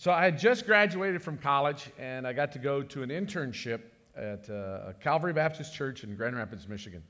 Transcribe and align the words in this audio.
So 0.00 0.10
I 0.10 0.24
had 0.24 0.38
just 0.38 0.64
graduated 0.64 1.20
from 1.20 1.36
college, 1.36 1.90
and 1.98 2.26
I 2.26 2.32
got 2.32 2.52
to 2.52 2.58
go 2.58 2.82
to 2.82 3.02
an 3.02 3.10
internship 3.10 3.80
at 4.16 4.48
uh, 4.48 4.94
Calvary 4.98 5.34
Baptist 5.34 5.74
Church 5.74 6.04
in 6.04 6.16
Grand 6.16 6.34
Rapids, 6.34 6.66
Michigan. 6.66 7.02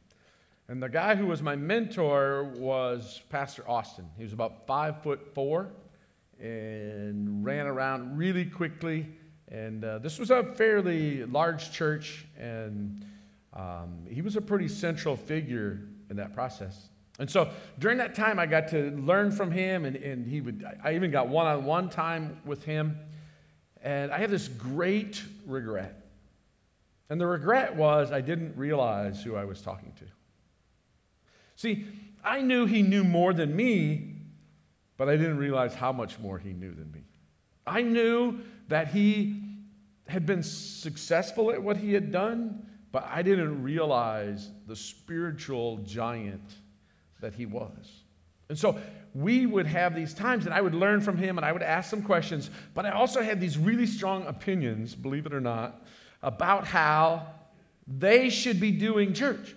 And 0.66 0.82
the 0.82 0.88
guy 0.88 1.14
who 1.14 1.28
was 1.28 1.40
my 1.40 1.54
mentor 1.54 2.52
was 2.56 3.22
Pastor 3.30 3.62
Austin. 3.70 4.06
He 4.16 4.24
was 4.24 4.32
about 4.32 4.66
five 4.66 5.04
foot 5.04 5.32
four 5.36 5.70
and 6.40 7.44
ran 7.44 7.68
around 7.68 8.18
really 8.18 8.44
quickly. 8.44 9.06
And 9.46 9.84
uh, 9.84 10.00
this 10.00 10.18
was 10.18 10.32
a 10.32 10.42
fairly 10.42 11.24
large 11.26 11.70
church, 11.70 12.26
and 12.36 13.06
um, 13.52 14.00
he 14.08 14.20
was 14.20 14.34
a 14.34 14.40
pretty 14.40 14.66
central 14.66 15.14
figure 15.14 15.82
in 16.10 16.16
that 16.16 16.34
process. 16.34 16.88
And 17.20 17.30
so 17.30 17.50
during 17.78 17.98
that 17.98 18.14
time, 18.14 18.38
I 18.38 18.46
got 18.46 18.68
to 18.68 18.92
learn 18.92 19.30
from 19.30 19.50
him, 19.50 19.84
and, 19.84 19.94
and 19.94 20.26
he 20.26 20.40
would, 20.40 20.64
I 20.82 20.94
even 20.94 21.10
got 21.10 21.28
one 21.28 21.46
on 21.46 21.66
one 21.66 21.90
time 21.90 22.40
with 22.46 22.64
him. 22.64 22.98
And 23.82 24.10
I 24.10 24.18
have 24.18 24.30
this 24.30 24.48
great 24.48 25.22
regret. 25.46 26.06
And 27.10 27.20
the 27.20 27.26
regret 27.26 27.76
was 27.76 28.10
I 28.10 28.22
didn't 28.22 28.56
realize 28.56 29.22
who 29.22 29.36
I 29.36 29.44
was 29.44 29.60
talking 29.60 29.92
to. 29.98 30.04
See, 31.56 31.84
I 32.24 32.40
knew 32.40 32.64
he 32.64 32.80
knew 32.80 33.04
more 33.04 33.34
than 33.34 33.54
me, 33.54 34.14
but 34.96 35.10
I 35.10 35.16
didn't 35.18 35.36
realize 35.36 35.74
how 35.74 35.92
much 35.92 36.18
more 36.20 36.38
he 36.38 36.54
knew 36.54 36.72
than 36.72 36.90
me. 36.90 37.02
I 37.66 37.82
knew 37.82 38.40
that 38.68 38.88
he 38.88 39.42
had 40.08 40.24
been 40.24 40.42
successful 40.42 41.50
at 41.50 41.62
what 41.62 41.76
he 41.76 41.92
had 41.92 42.10
done, 42.10 42.66
but 42.92 43.06
I 43.10 43.20
didn't 43.20 43.62
realize 43.62 44.48
the 44.66 44.76
spiritual 44.76 45.78
giant 45.78 46.54
that 47.20 47.34
he 47.34 47.46
was. 47.46 48.02
And 48.48 48.58
so 48.58 48.78
we 49.14 49.46
would 49.46 49.66
have 49.66 49.94
these 49.94 50.12
times, 50.12 50.44
and 50.44 50.54
I 50.54 50.60
would 50.60 50.74
learn 50.74 51.00
from 51.00 51.16
him 51.16 51.38
and 51.38 51.44
I 51.44 51.52
would 51.52 51.62
ask 51.62 51.88
some 51.88 52.02
questions, 52.02 52.50
but 52.74 52.84
I 52.84 52.90
also 52.90 53.22
had 53.22 53.40
these 53.40 53.56
really 53.56 53.86
strong 53.86 54.26
opinions, 54.26 54.94
believe 54.94 55.26
it 55.26 55.32
or 55.32 55.40
not, 55.40 55.86
about 56.22 56.66
how 56.66 57.26
they 57.86 58.28
should 58.28 58.60
be 58.60 58.72
doing 58.72 59.14
church. 59.14 59.54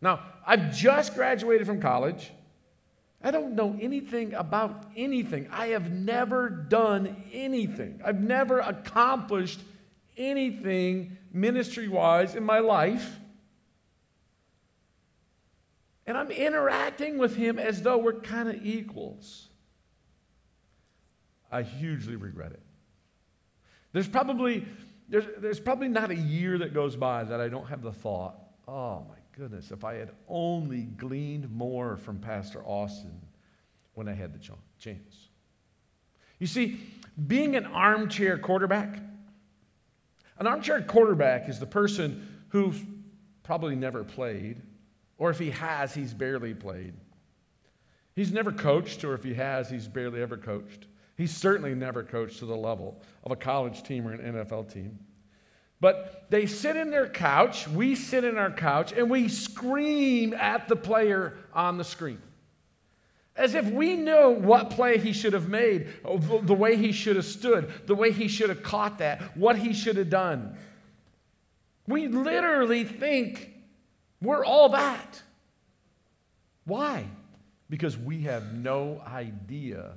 Now, 0.00 0.20
I've 0.46 0.74
just 0.74 1.14
graduated 1.14 1.66
from 1.66 1.80
college. 1.80 2.30
I 3.22 3.30
don't 3.30 3.54
know 3.54 3.76
anything 3.80 4.34
about 4.34 4.84
anything. 4.96 5.48
I 5.50 5.68
have 5.68 5.90
never 5.90 6.48
done 6.48 7.24
anything. 7.32 8.00
I've 8.04 8.20
never 8.20 8.60
accomplished 8.60 9.60
anything 10.16 11.16
ministry 11.32 11.88
wise 11.88 12.34
in 12.34 12.44
my 12.44 12.60
life. 12.60 13.18
And 16.06 16.16
I'm 16.16 16.30
interacting 16.30 17.18
with 17.18 17.36
him 17.36 17.58
as 17.58 17.82
though 17.82 17.98
we're 17.98 18.20
kind 18.20 18.48
of 18.48 18.64
equals. 18.64 19.48
I 21.50 21.62
hugely 21.62 22.16
regret 22.16 22.52
it. 22.52 22.62
There's 23.92 24.08
probably, 24.08 24.66
there's, 25.08 25.24
there's 25.38 25.60
probably 25.60 25.88
not 25.88 26.10
a 26.10 26.16
year 26.16 26.58
that 26.58 26.74
goes 26.74 26.96
by 26.96 27.24
that 27.24 27.40
I 27.40 27.48
don't 27.48 27.66
have 27.66 27.82
the 27.82 27.92
thought, 27.92 28.36
oh 28.68 29.06
my 29.08 29.16
goodness, 29.36 29.70
if 29.70 29.84
I 29.84 29.94
had 29.94 30.10
only 30.28 30.82
gleaned 30.82 31.50
more 31.50 31.96
from 31.96 32.18
Pastor 32.18 32.62
Austin 32.64 33.20
when 33.94 34.08
I 34.08 34.12
had 34.12 34.32
the 34.32 34.50
chance. 34.78 35.28
You 36.38 36.46
see, 36.46 36.80
being 37.26 37.56
an 37.56 37.66
armchair 37.66 38.38
quarterback, 38.38 38.98
an 40.38 40.46
armchair 40.46 40.82
quarterback 40.82 41.48
is 41.48 41.58
the 41.58 41.66
person 41.66 42.44
who 42.50 42.74
probably 43.42 43.74
never 43.74 44.04
played 44.04 44.60
or 45.18 45.30
if 45.30 45.38
he 45.38 45.50
has, 45.50 45.94
he's 45.94 46.12
barely 46.12 46.54
played. 46.54 46.94
He's 48.14 48.32
never 48.32 48.52
coached, 48.52 49.04
or 49.04 49.14
if 49.14 49.22
he 49.22 49.34
has, 49.34 49.68
he's 49.68 49.88
barely 49.88 50.22
ever 50.22 50.36
coached. 50.36 50.86
He's 51.16 51.34
certainly 51.34 51.74
never 51.74 52.02
coached 52.02 52.38
to 52.40 52.46
the 52.46 52.56
level 52.56 53.00
of 53.24 53.32
a 53.32 53.36
college 53.36 53.82
team 53.82 54.06
or 54.06 54.12
an 54.12 54.34
NFL 54.34 54.72
team. 54.72 54.98
But 55.80 56.26
they 56.30 56.46
sit 56.46 56.76
in 56.76 56.90
their 56.90 57.08
couch, 57.08 57.68
we 57.68 57.94
sit 57.94 58.24
in 58.24 58.38
our 58.38 58.50
couch, 58.50 58.92
and 58.92 59.10
we 59.10 59.28
scream 59.28 60.32
at 60.34 60.68
the 60.68 60.76
player 60.76 61.36
on 61.52 61.76
the 61.76 61.84
screen. 61.84 62.20
As 63.34 63.54
if 63.54 63.66
we 63.66 63.96
know 63.96 64.30
what 64.30 64.70
play 64.70 64.96
he 64.96 65.12
should 65.12 65.34
have 65.34 65.50
made, 65.50 65.88
the 66.04 66.54
way 66.54 66.76
he 66.76 66.92
should 66.92 67.16
have 67.16 67.26
stood, 67.26 67.70
the 67.86 67.94
way 67.94 68.10
he 68.10 68.28
should 68.28 68.48
have 68.48 68.62
caught 68.62 68.98
that, 68.98 69.36
what 69.36 69.58
he 69.58 69.74
should 69.74 69.96
have 69.96 70.08
done. 70.08 70.56
We 71.86 72.08
literally 72.08 72.84
think 72.84 73.55
we're 74.20 74.44
all 74.44 74.70
that. 74.70 75.22
Why? 76.64 77.06
Because 77.68 77.96
we 77.96 78.22
have 78.22 78.52
no 78.52 79.02
idea 79.06 79.92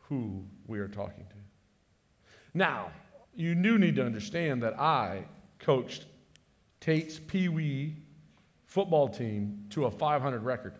who 0.00 0.44
we 0.66 0.78
are 0.78 0.88
talking 0.88 1.24
to. 1.24 1.36
Now, 2.54 2.90
you 3.34 3.54
do 3.54 3.78
need 3.78 3.96
to 3.96 4.04
understand 4.04 4.62
that 4.62 4.78
I 4.78 5.24
coached 5.58 6.04
Tate's 6.80 7.18
Pee 7.18 7.48
Wee 7.48 7.96
football 8.66 9.08
team 9.08 9.66
to 9.70 9.86
a 9.86 9.90
500 9.90 10.42
record. 10.42 10.74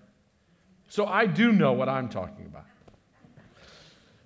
So 0.88 1.06
I 1.06 1.26
do 1.26 1.52
know 1.52 1.72
what 1.72 1.88
I'm 1.88 2.08
talking 2.08 2.46
about. 2.46 2.66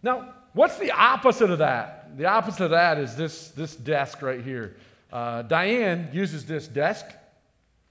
Now, 0.03 0.35
what's 0.53 0.79
the 0.79 0.91
opposite 0.91 1.51
of 1.51 1.59
that? 1.59 2.17
The 2.17 2.27
opposite 2.27 2.65
of 2.65 2.71
that 2.71 2.99
is 2.99 3.17
this, 3.17 3.49
this 3.49 3.77
desk 3.77 4.23
right 4.23 4.41
here. 4.41 4.77
Uh, 5.13 5.43
Diane 5.43 6.09
uses 6.13 6.47
this 6.47 6.67
desk 6.67 7.07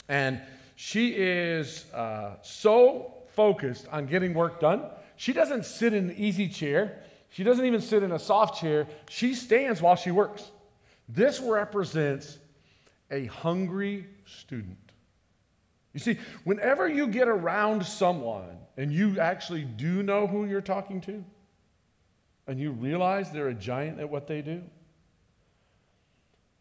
and 0.07 0.41
she 0.75 1.09
is 1.09 1.85
uh, 1.93 2.35
so 2.41 3.13
focused 3.33 3.87
on 3.91 4.05
getting 4.05 4.33
work 4.33 4.59
done. 4.59 4.83
She 5.15 5.33
doesn't 5.33 5.65
sit 5.65 5.93
in 5.93 6.09
an 6.09 6.15
easy 6.17 6.47
chair. 6.47 7.01
She 7.29 7.43
doesn't 7.43 7.65
even 7.65 7.81
sit 7.81 8.03
in 8.03 8.11
a 8.11 8.19
soft 8.19 8.59
chair. 8.59 8.87
She 9.09 9.33
stands 9.33 9.81
while 9.81 9.95
she 9.95 10.11
works. 10.11 10.51
This 11.07 11.39
represents 11.39 12.37
a 13.11 13.25
hungry 13.25 14.07
student. 14.25 14.77
You 15.93 15.99
see, 15.99 16.17
whenever 16.43 16.87
you 16.87 17.07
get 17.07 17.27
around 17.27 17.85
someone 17.85 18.57
and 18.75 18.91
you 18.91 19.19
actually 19.19 19.63
do 19.63 20.03
know 20.03 20.27
who 20.27 20.45
you're 20.45 20.61
talking 20.61 20.99
to, 21.01 21.23
and 22.47 22.59
you 22.59 22.71
realize 22.71 23.31
they're 23.31 23.47
a 23.47 23.53
giant 23.53 23.99
at 23.99 24.09
what 24.09 24.27
they 24.27 24.41
do, 24.41 24.61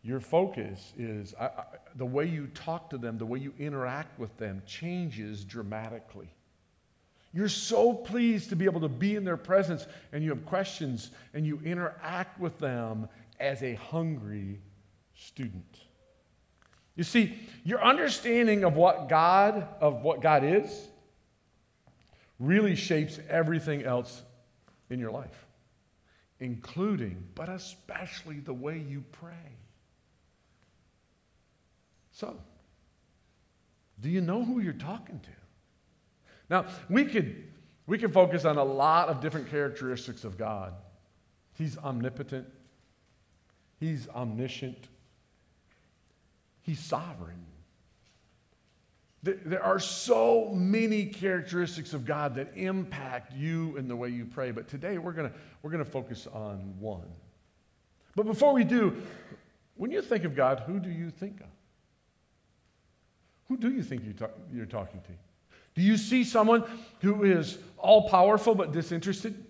your 0.05 0.21
focus 0.21 0.93
is 0.99 1.35
I, 1.41 1.47
I, 1.47 1.65
the 1.97 2.05
way 2.05 2.27
you 2.27 2.47
talk 2.49 2.91
to 2.91 2.99
them, 2.99 3.17
the 3.17 3.25
way 3.25 3.39
you 3.39 3.55
interact 3.59 4.19
with 4.19 4.37
them 4.37 4.63
changes 4.67 5.45
dramatically. 5.45 6.29
You're 7.33 7.49
so 7.49 7.95
pleased 7.95 8.51
to 8.51 8.57
be 8.57 8.67
able 8.67 8.83
to 8.83 8.89
be 8.89 9.17
in 9.17 9.25
their 9.25 9.39
presence 9.39 9.87
and 10.13 10.23
you 10.23 10.31
have 10.31 10.45
questions 10.45 11.11
and 11.33 11.47
you 11.47 11.59
interact 11.65 12.39
with 12.39 12.59
them 12.59 13.09
as 13.41 13.63
a 13.63 13.75
hungry 13.75 14.61
student. 15.17 15.81
You 16.97 17.03
see, 17.03 17.37
your 17.65 17.83
understanding 17.83 18.63
of 18.63 18.77
what 18.77 19.09
God 19.09 19.67
of 19.81 20.03
what 20.03 20.21
God 20.21 20.45
is 20.45 20.87
really 22.39 22.77
shapes 22.77 23.19
everything 23.29 23.83
else 23.85 24.23
in 24.91 25.01
your 25.01 25.11
life, 25.11 25.47
including 26.41 27.25
but 27.35 27.49
especially 27.49 28.39
the 28.41 28.55
way 28.55 28.79
you 28.79 29.03
pray. 29.11 29.57
So, 32.15 32.37
do 34.01 34.09
you 34.09 34.21
know 34.21 34.45
who 34.45 34.61
you're 34.61 34.73
talking 34.73 35.19
to? 35.19 35.31
Now, 36.49 36.67
we 36.89 37.05
could, 37.05 37.49
we 37.87 37.99
could 37.99 38.13
focus 38.13 38.45
on 38.45 38.57
a 38.57 38.65
lot 38.65 39.09
of 39.09 39.21
different 39.21 39.51
characteristics 39.51 40.23
of 40.23 40.39
God. 40.39 40.75
He's 41.55 41.77
omnipotent, 41.77 42.47
He's 43.81 44.09
omniscient, 44.15 44.89
He's 46.63 46.79
sovereign. 46.79 47.45
There 49.25 49.63
are 49.63 49.81
so 49.81 50.51
many 50.51 51.07
characteristics 51.07 51.95
of 51.95 52.05
God 52.05 52.35
that 52.35 52.53
impact 52.57 53.33
you 53.33 53.75
in 53.79 53.89
the 53.89 53.97
way 53.97 54.11
you 54.11 54.27
pray, 54.27 54.51
but 54.51 54.69
today 54.69 54.99
we're 54.99 55.13
going 55.13 55.33
we're 55.63 55.71
going 55.71 55.85
to 55.85 55.91
focus 55.91 56.29
on 56.33 56.75
one. 56.79 57.09
But 58.15 58.27
before 58.27 58.53
we 58.53 58.65
do, 58.65 59.03
when 59.77 59.91
you 59.91 60.03
think 60.03 60.25
of 60.25 60.37
God, 60.37 60.63
who 60.67 60.79
do 60.79 60.91
you 60.91 61.11
think 61.11 61.41
of? 61.41 61.47
Who 63.49 63.57
do 63.57 63.71
you 63.71 63.83
think 63.83 64.03
you're 64.53 64.67
talking 64.67 65.01
to? 65.01 65.13
Do 65.75 65.83
you 65.83 65.97
see 65.97 66.25
someone 66.25 66.65
who 67.01 67.25
is 67.25 67.59
all 67.77 68.09
powerful 68.09 68.55
but 68.55 68.73
disinterested? 68.73 69.45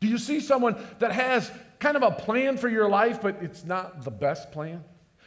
Do 0.00 0.08
you 0.08 0.18
see 0.18 0.40
someone 0.40 0.76
that 0.98 1.12
has 1.12 1.50
kind 1.78 1.96
of 1.96 2.02
a 2.02 2.10
plan 2.10 2.56
for 2.56 2.68
your 2.68 2.88
life, 2.88 3.20
but 3.20 3.36
it's 3.42 3.64
not 3.64 4.04
the 4.04 4.10
best 4.10 4.50
plan? 4.50 4.82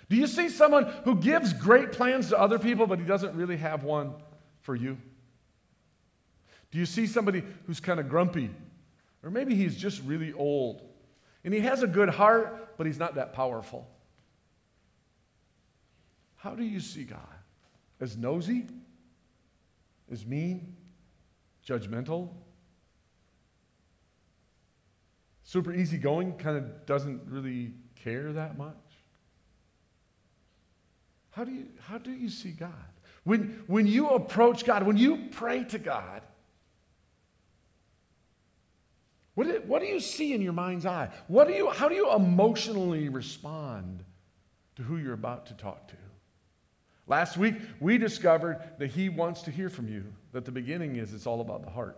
Do 0.09 0.17
you 0.17 0.27
see 0.27 0.49
someone 0.49 0.85
who 1.05 1.15
gives 1.15 1.53
great 1.53 1.93
plans 1.93 2.29
to 2.29 2.39
other 2.39 2.59
people, 2.59 2.87
but 2.87 2.99
he 2.99 3.05
doesn't 3.05 3.35
really 3.35 3.57
have 3.57 3.83
one 3.83 4.13
for 4.61 4.75
you? 4.75 4.97
Do 6.71 6.77
you 6.77 6.85
see 6.85 7.07
somebody 7.07 7.43
who's 7.67 7.79
kind 7.79 7.99
of 7.99 8.09
grumpy? 8.09 8.49
Or 9.23 9.29
maybe 9.29 9.55
he's 9.55 9.77
just 9.77 10.01
really 10.03 10.33
old 10.33 10.81
and 11.43 11.53
he 11.53 11.59
has 11.61 11.83
a 11.83 11.87
good 11.87 12.09
heart, 12.09 12.77
but 12.77 12.87
he's 12.87 12.99
not 12.99 13.15
that 13.15 13.33
powerful. 13.33 13.87
How 16.35 16.55
do 16.55 16.63
you 16.63 16.79
see 16.79 17.03
God? 17.03 17.19
As 18.01 18.17
nosy, 18.17 18.65
as 20.11 20.25
mean, 20.25 20.75
judgmental, 21.65 22.29
super 25.43 25.71
easygoing, 25.73 26.33
kind 26.33 26.57
of 26.57 26.85
doesn't 26.85 27.21
really 27.27 27.73
care 28.03 28.33
that 28.33 28.57
much? 28.57 28.75
How 31.29 31.45
do 31.45 31.51
you, 31.51 31.67
how 31.79 31.99
do 31.99 32.11
you 32.11 32.29
see 32.29 32.51
God? 32.51 32.73
When, 33.23 33.63
when 33.67 33.85
you 33.85 34.09
approach 34.09 34.65
God, 34.65 34.83
when 34.83 34.97
you 34.97 35.29
pray 35.31 35.63
to 35.65 35.77
God, 35.77 36.23
what 39.35 39.47
do, 39.47 39.61
what 39.65 39.81
do 39.81 39.87
you 39.87 39.99
see 39.99 40.33
in 40.33 40.41
your 40.41 40.53
mind's 40.53 40.85
eye? 40.85 41.09
What 41.27 41.47
do 41.47 41.53
you, 41.53 41.69
how 41.69 41.87
do 41.87 41.95
you 41.95 42.11
emotionally 42.11 43.09
respond 43.09 44.03
to 44.75 44.83
who 44.83 44.97
you're 44.97 45.13
about 45.13 45.45
to 45.45 45.53
talk 45.53 45.87
to? 45.89 45.95
Last 47.11 47.35
week, 47.35 47.55
we 47.81 47.97
discovered 47.97 48.61
that 48.79 48.87
He 48.87 49.09
wants 49.09 49.41
to 49.41 49.51
hear 49.51 49.69
from 49.69 49.89
you, 49.89 50.05
that 50.31 50.45
the 50.45 50.51
beginning 50.51 50.95
is 50.95 51.13
it's 51.13 51.27
all 51.27 51.41
about 51.41 51.61
the 51.61 51.69
heart. 51.69 51.97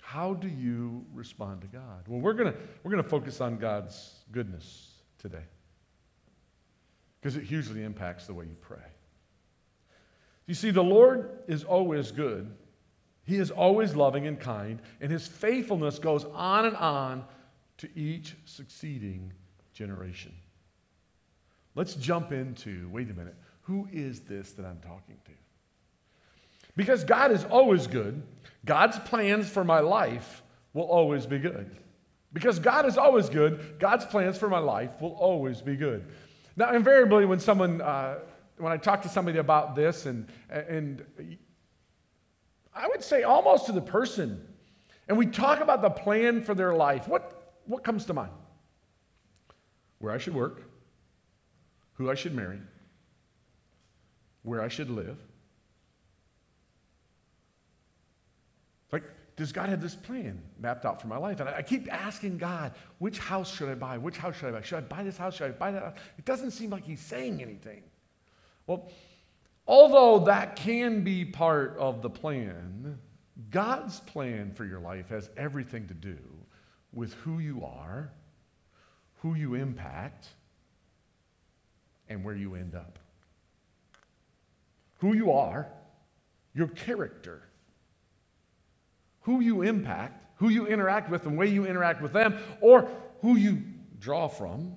How 0.00 0.34
do 0.34 0.46
you 0.46 1.04
respond 1.12 1.62
to 1.62 1.66
God? 1.66 2.04
Well, 2.06 2.20
we're 2.20 2.34
going 2.34 2.54
we're 2.84 2.92
going 2.92 3.02
to 3.02 3.08
focus 3.08 3.40
on 3.40 3.56
God's 3.58 4.20
goodness 4.30 4.92
today 5.18 5.42
because 7.20 7.34
it 7.34 7.42
hugely 7.42 7.82
impacts 7.82 8.28
the 8.28 8.34
way 8.34 8.44
you 8.44 8.56
pray. 8.60 8.86
You 10.46 10.54
see, 10.54 10.70
the 10.70 10.84
Lord 10.84 11.40
is 11.48 11.64
always 11.64 12.12
good, 12.12 12.54
He 13.24 13.34
is 13.34 13.50
always 13.50 13.96
loving 13.96 14.28
and 14.28 14.38
kind, 14.38 14.80
and 15.00 15.10
His 15.10 15.26
faithfulness 15.26 15.98
goes 15.98 16.24
on 16.24 16.66
and 16.66 16.76
on 16.76 17.24
to 17.78 17.88
each 17.98 18.36
succeeding 18.44 19.32
generation. 19.72 20.32
Let's 21.78 21.94
jump 21.94 22.32
into 22.32 22.88
wait 22.90 23.08
a 23.08 23.14
minute, 23.14 23.36
who 23.60 23.86
is 23.92 24.22
this 24.22 24.50
that 24.54 24.66
I'm 24.66 24.80
talking 24.80 25.16
to? 25.26 25.30
Because 26.74 27.04
God 27.04 27.30
is 27.30 27.44
always 27.44 27.86
good, 27.86 28.20
God's 28.64 28.98
plans 28.98 29.48
for 29.48 29.62
my 29.62 29.78
life 29.78 30.42
will 30.72 30.86
always 30.86 31.24
be 31.24 31.38
good. 31.38 31.70
Because 32.32 32.58
God 32.58 32.84
is 32.84 32.98
always 32.98 33.28
good, 33.28 33.76
God's 33.78 34.04
plans 34.04 34.36
for 34.36 34.48
my 34.48 34.58
life 34.58 34.90
will 35.00 35.12
always 35.12 35.62
be 35.62 35.76
good. 35.76 36.04
Now, 36.56 36.74
invariably, 36.74 37.26
when 37.26 37.38
someone, 37.38 37.80
uh, 37.80 38.18
when 38.56 38.72
I 38.72 38.76
talk 38.76 39.02
to 39.02 39.08
somebody 39.08 39.38
about 39.38 39.76
this, 39.76 40.06
and, 40.06 40.26
and 40.50 41.04
I 42.74 42.88
would 42.88 43.04
say 43.04 43.22
almost 43.22 43.66
to 43.66 43.72
the 43.72 43.80
person, 43.80 44.44
and 45.06 45.16
we 45.16 45.26
talk 45.26 45.60
about 45.60 45.80
the 45.82 45.90
plan 45.90 46.42
for 46.42 46.56
their 46.56 46.74
life, 46.74 47.06
what, 47.06 47.54
what 47.66 47.84
comes 47.84 48.04
to 48.06 48.14
mind? 48.14 48.32
Where 50.00 50.12
I 50.12 50.18
should 50.18 50.34
work, 50.34 50.67
who 51.98 52.08
I 52.08 52.14
should 52.14 52.34
marry, 52.34 52.58
where 54.44 54.62
I 54.62 54.68
should 54.68 54.88
live. 54.88 55.18
Like, 58.92 59.02
does 59.36 59.52
God 59.52 59.68
have 59.68 59.82
this 59.82 59.96
plan 59.96 60.40
mapped 60.60 60.84
out 60.84 61.02
for 61.02 61.08
my 61.08 61.18
life? 61.18 61.40
And 61.40 61.48
I, 61.48 61.60
keep 61.60 61.92
asking 61.92 62.38
God, 62.38 62.72
which 62.98 63.18
house 63.18 63.54
should 63.54 63.68
I 63.68 63.74
buy? 63.74 63.98
Which 63.98 64.16
house 64.16 64.36
should 64.36 64.48
I 64.48 64.52
buy? 64.52 64.62
Should 64.62 64.78
I 64.78 64.80
buy 64.82 65.02
this 65.02 65.18
house? 65.18 65.34
Should 65.34 65.48
I 65.48 65.50
buy 65.50 65.72
that 65.72 65.82
house? 65.82 65.96
It 66.16 66.24
doesn't 66.24 66.52
seem 66.52 66.70
like 66.70 66.84
He's 66.84 67.00
saying 67.00 67.42
anything. 67.42 67.82
Well, 68.68 68.88
although 69.66 70.24
that 70.26 70.54
can 70.54 71.02
be 71.02 71.24
part 71.24 71.76
of 71.78 72.00
the 72.00 72.10
plan, 72.10 72.98
God's 73.50 74.00
plan 74.00 74.52
for 74.52 74.64
your 74.64 74.80
life 74.80 75.08
has 75.08 75.30
everything 75.36 75.88
to 75.88 75.94
do 75.94 76.18
with 76.92 77.12
who 77.14 77.40
you 77.40 77.64
are, 77.64 78.12
who 79.20 79.34
you 79.34 79.54
impact, 79.54 80.28
and 82.08 82.24
where 82.24 82.34
you 82.34 82.54
end 82.54 82.74
up. 82.74 82.98
Who 84.98 85.14
you 85.14 85.32
are, 85.32 85.68
your 86.54 86.68
character, 86.68 87.42
who 89.22 89.40
you 89.40 89.62
impact, 89.62 90.24
who 90.36 90.48
you 90.48 90.66
interact 90.66 91.10
with, 91.10 91.26
and 91.26 91.36
way 91.36 91.48
you 91.48 91.66
interact 91.66 92.00
with 92.00 92.12
them, 92.12 92.38
or 92.60 92.88
who 93.20 93.36
you 93.36 93.62
draw 93.98 94.28
from, 94.28 94.74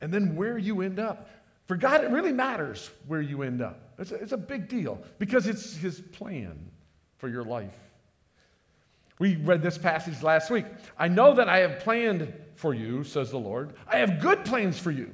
and 0.00 0.12
then 0.12 0.36
where 0.36 0.58
you 0.58 0.80
end 0.80 0.98
up. 0.98 1.28
For 1.66 1.76
God, 1.76 2.02
it 2.02 2.10
really 2.10 2.32
matters 2.32 2.90
where 3.06 3.20
you 3.20 3.42
end 3.42 3.60
up. 3.60 3.92
It's 3.98 4.10
a, 4.10 4.14
it's 4.14 4.32
a 4.32 4.38
big 4.38 4.68
deal 4.68 5.02
because 5.18 5.46
it's 5.46 5.76
His 5.76 6.00
plan 6.00 6.70
for 7.18 7.28
your 7.28 7.44
life. 7.44 7.76
We 9.18 9.36
read 9.36 9.62
this 9.62 9.76
passage 9.76 10.22
last 10.22 10.50
week. 10.50 10.64
I 10.96 11.08
know 11.08 11.34
that 11.34 11.48
I 11.48 11.58
have 11.58 11.80
planned 11.80 12.32
for 12.54 12.72
you, 12.72 13.04
says 13.04 13.30
the 13.30 13.38
Lord. 13.38 13.74
I 13.86 13.98
have 13.98 14.20
good 14.20 14.44
plans 14.44 14.78
for 14.78 14.90
you, 14.90 15.12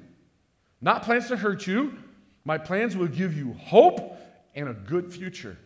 not 0.84 1.02
plans 1.02 1.28
to 1.28 1.36
hurt 1.36 1.66
you. 1.66 1.96
My 2.44 2.58
plans 2.58 2.94
will 2.94 3.08
give 3.08 3.34
you 3.34 3.54
hope 3.54 4.18
and 4.54 4.68
a 4.68 4.74
good 4.74 5.10
future. 5.10 5.56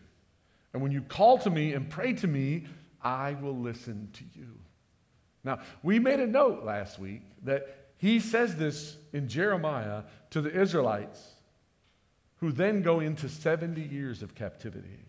And 0.73 0.81
when 0.81 0.93
you 0.93 1.01
call 1.01 1.37
to 1.39 1.49
me 1.49 1.73
and 1.73 1.89
pray 1.89 2.13
to 2.13 2.27
me, 2.27 2.67
I 3.01 3.33
will 3.41 3.57
listen 3.57 4.09
to 4.13 4.23
you. 4.33 4.47
Now, 5.43 5.59
we 5.83 5.99
made 5.99 6.21
a 6.21 6.27
note 6.27 6.63
last 6.63 6.99
week 6.99 7.21
that 7.43 7.91
he 7.97 8.21
says 8.21 8.55
this 8.55 8.95
in 9.11 9.27
Jeremiah 9.27 10.03
to 10.29 10.39
the 10.39 10.57
Israelites 10.57 11.33
who 12.37 12.53
then 12.53 12.81
go 12.81 13.01
into 13.01 13.27
70 13.27 13.81
years 13.81 14.23
of 14.23 14.35
captivity. 14.35 15.05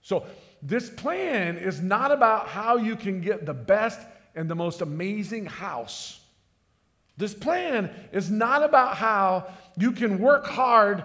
So, 0.00 0.24
this 0.62 0.88
plan 0.90 1.56
is 1.56 1.80
not 1.80 2.12
about 2.12 2.46
how 2.46 2.76
you 2.76 2.94
can 2.94 3.20
get 3.20 3.46
the 3.46 3.54
best 3.54 3.98
and 4.36 4.48
the 4.48 4.54
most 4.54 4.80
amazing 4.80 5.46
house. 5.46 6.20
This 7.16 7.34
plan 7.34 7.90
is 8.12 8.30
not 8.30 8.62
about 8.62 8.96
how 8.96 9.46
you 9.78 9.92
can 9.92 10.18
work 10.18 10.46
hard 10.46 11.04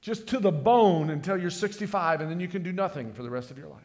just 0.00 0.26
to 0.28 0.38
the 0.38 0.52
bone 0.52 1.10
until 1.10 1.36
you're 1.36 1.50
65 1.50 2.20
and 2.20 2.30
then 2.30 2.40
you 2.40 2.48
can 2.48 2.62
do 2.62 2.72
nothing 2.72 3.12
for 3.12 3.22
the 3.22 3.30
rest 3.30 3.50
of 3.50 3.58
your 3.58 3.68
life. 3.68 3.80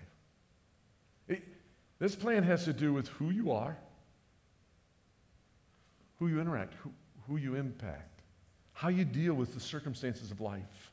This 2.00 2.16
plan 2.16 2.44
has 2.44 2.64
to 2.64 2.74
do 2.74 2.94
with 2.94 3.10
who 3.10 3.30
you 3.30 3.52
are, 3.52 3.78
who 6.18 6.28
you 6.28 6.40
interact, 6.40 6.74
who, 6.76 6.92
who 7.28 7.36
you 7.36 7.56
impact, 7.56 8.22
how 8.72 8.88
you 8.88 9.04
deal 9.04 9.34
with 9.34 9.54
the 9.54 9.60
circumstances 9.60 10.32
of 10.32 10.40
life, 10.40 10.92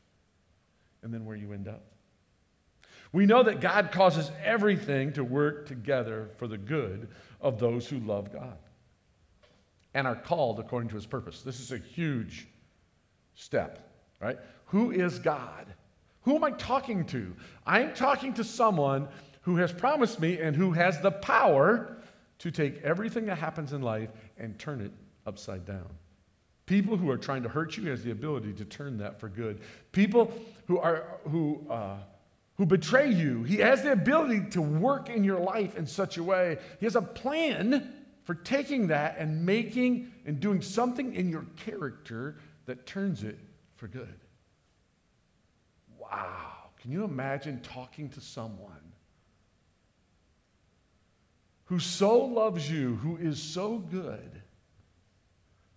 and 1.02 1.14
then 1.14 1.24
where 1.24 1.36
you 1.36 1.52
end 1.52 1.68
up. 1.68 1.84
We 3.12 3.24
know 3.24 3.44
that 3.44 3.60
God 3.60 3.92
causes 3.92 4.32
everything 4.44 5.12
to 5.12 5.22
work 5.22 5.66
together 5.66 6.28
for 6.38 6.48
the 6.48 6.58
good 6.58 7.08
of 7.40 7.60
those 7.60 7.86
who 7.86 8.00
love 8.00 8.32
God 8.32 8.58
and 9.96 10.06
are 10.06 10.14
called 10.14 10.60
according 10.60 10.90
to 10.90 10.94
his 10.94 11.06
purpose. 11.06 11.40
This 11.40 11.58
is 11.58 11.72
a 11.72 11.78
huge 11.78 12.46
step, 13.34 13.90
right? 14.20 14.38
Who 14.66 14.90
is 14.90 15.18
God? 15.18 15.64
Who 16.20 16.36
am 16.36 16.44
I 16.44 16.50
talking 16.50 17.06
to? 17.06 17.34
I'm 17.66 17.94
talking 17.94 18.34
to 18.34 18.44
someone 18.44 19.08
who 19.40 19.56
has 19.56 19.72
promised 19.72 20.20
me 20.20 20.38
and 20.38 20.54
who 20.54 20.72
has 20.72 21.00
the 21.00 21.12
power 21.12 21.96
to 22.40 22.50
take 22.50 22.82
everything 22.82 23.24
that 23.24 23.38
happens 23.38 23.72
in 23.72 23.80
life 23.80 24.10
and 24.36 24.58
turn 24.58 24.82
it 24.82 24.92
upside 25.26 25.64
down. 25.64 25.88
People 26.66 26.98
who 26.98 27.10
are 27.10 27.16
trying 27.16 27.42
to 27.44 27.48
hurt 27.48 27.78
you 27.78 27.88
has 27.88 28.04
the 28.04 28.10
ability 28.10 28.52
to 28.52 28.66
turn 28.66 28.98
that 28.98 29.18
for 29.18 29.30
good. 29.30 29.60
People 29.92 30.30
who 30.66 30.78
are 30.78 31.20
who 31.30 31.64
uh, 31.70 31.96
who 32.58 32.66
betray 32.66 33.10
you, 33.10 33.44
he 33.44 33.56
has 33.56 33.82
the 33.82 33.92
ability 33.92 34.50
to 34.50 34.60
work 34.60 35.08
in 35.08 35.24
your 35.24 35.40
life 35.40 35.74
in 35.74 35.86
such 35.86 36.18
a 36.18 36.22
way. 36.22 36.58
He 36.80 36.84
has 36.84 36.96
a 36.96 37.02
plan 37.02 37.94
for 38.26 38.34
taking 38.34 38.88
that 38.88 39.16
and 39.18 39.46
making 39.46 40.12
and 40.26 40.40
doing 40.40 40.60
something 40.60 41.14
in 41.14 41.30
your 41.30 41.46
character 41.56 42.36
that 42.66 42.84
turns 42.84 43.22
it 43.22 43.38
for 43.76 43.86
good. 43.86 44.18
Wow! 45.96 46.70
Can 46.80 46.90
you 46.90 47.04
imagine 47.04 47.60
talking 47.60 48.08
to 48.10 48.20
someone 48.20 48.92
who 51.66 51.78
so 51.78 52.18
loves 52.18 52.68
you, 52.68 52.96
who 52.96 53.16
is 53.16 53.40
so 53.40 53.78
good, 53.78 54.42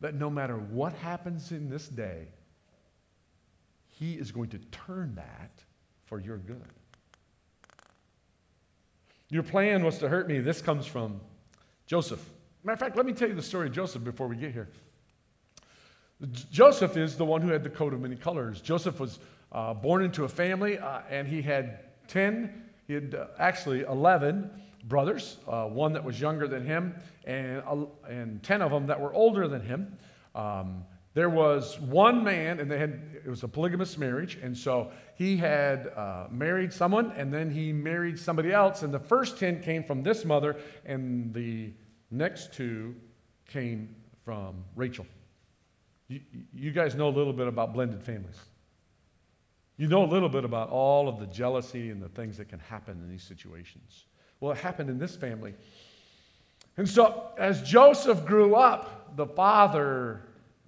that 0.01 0.15
no 0.15 0.29
matter 0.29 0.57
what 0.57 0.93
happens 0.93 1.51
in 1.51 1.69
this 1.69 1.87
day, 1.87 2.27
he 3.99 4.13
is 4.13 4.31
going 4.31 4.49
to 4.49 4.57
turn 4.71 5.13
that 5.15 5.51
for 6.05 6.19
your 6.19 6.37
good. 6.37 6.63
Your 9.29 9.43
plan 9.43 9.83
was 9.83 9.99
to 9.99 10.09
hurt 10.09 10.27
me. 10.27 10.39
This 10.39 10.61
comes 10.61 10.87
from 10.87 11.21
Joseph. 11.85 12.27
Matter 12.69 12.75
of 12.75 12.79
fact, 12.81 12.97
let 12.97 13.07
me 13.07 13.13
tell 13.13 13.27
you 13.27 13.33
the 13.33 13.41
story 13.41 13.65
of 13.65 13.73
Joseph 13.73 14.03
before 14.03 14.27
we 14.27 14.35
get 14.35 14.51
here. 14.51 14.69
Joseph 16.51 16.97
is 16.97 17.17
the 17.17 17.25
one 17.25 17.41
who 17.41 17.47
had 17.47 17.63
the 17.63 17.69
coat 17.71 17.95
of 17.95 17.99
many 17.99 18.15
colors. 18.15 18.61
Joseph 18.61 18.99
was 18.99 19.17
uh, 19.51 19.73
born 19.73 20.03
into 20.03 20.23
a 20.23 20.27
family, 20.27 20.77
uh, 20.77 20.99
and 21.09 21.27
he 21.27 21.41
had 21.41 21.79
10, 22.09 22.69
he 22.85 22.93
had 22.93 23.15
uh, 23.15 23.25
actually 23.39 23.81
11 23.81 24.51
brothers, 24.83 25.37
uh, 25.47 25.63
one 25.63 25.93
that 25.93 26.03
was 26.03 26.21
younger 26.21 26.47
than 26.47 26.63
him, 26.63 26.93
and, 27.25 27.63
and 28.07 28.43
10 28.43 28.61
of 28.61 28.69
them 28.69 28.85
that 28.85 29.01
were 29.01 29.15
older 29.15 29.47
than 29.47 29.61
him. 29.61 29.97
Um, 30.35 30.85
there 31.15 31.31
was 31.31 31.79
one 31.79 32.23
man, 32.23 32.59
and 32.59 32.69
they 32.69 32.77
had, 32.77 33.01
it 33.25 33.27
was 33.27 33.41
a 33.41 33.47
polygamous 33.47 33.97
marriage, 33.97 34.37
and 34.43 34.55
so 34.55 34.91
he 35.15 35.37
had 35.37 35.87
uh, 35.95 36.27
married 36.29 36.71
someone, 36.71 37.13
and 37.13 37.33
then 37.33 37.49
he 37.49 37.73
married 37.73 38.19
somebody 38.19 38.51
else, 38.51 38.83
and 38.83 38.93
the 38.93 38.99
first 38.99 39.39
10 39.39 39.63
came 39.63 39.83
from 39.83 40.03
this 40.03 40.23
mother, 40.23 40.55
and 40.85 41.33
the 41.33 41.73
next 42.11 42.53
two 42.53 42.95
came 43.47 43.95
from 44.23 44.63
Rachel. 44.75 45.05
You, 46.07 46.21
you 46.53 46.71
guys 46.71 46.95
know 46.95 47.07
a 47.07 47.15
little 47.15 47.33
bit 47.33 47.47
about 47.47 47.73
blended 47.73 48.03
families. 48.03 48.39
You 49.77 49.87
know 49.87 50.03
a 50.03 50.11
little 50.11 50.29
bit 50.29 50.43
about 50.43 50.69
all 50.69 51.07
of 51.07 51.19
the 51.19 51.27
jealousy 51.27 51.89
and 51.89 52.01
the 52.01 52.09
things 52.09 52.37
that 52.37 52.49
can 52.49 52.59
happen 52.59 52.99
in 53.01 53.09
these 53.09 53.23
situations. 53.23 54.05
Well, 54.39 54.51
it 54.51 54.57
happened 54.57 54.89
in 54.89 54.97
this 54.97 55.15
family. 55.15 55.53
And 56.77 56.87
so, 56.87 57.31
as 57.37 57.61
Joseph 57.61 58.25
grew 58.25 58.55
up, 58.55 59.15
the 59.15 59.25
father 59.25 60.21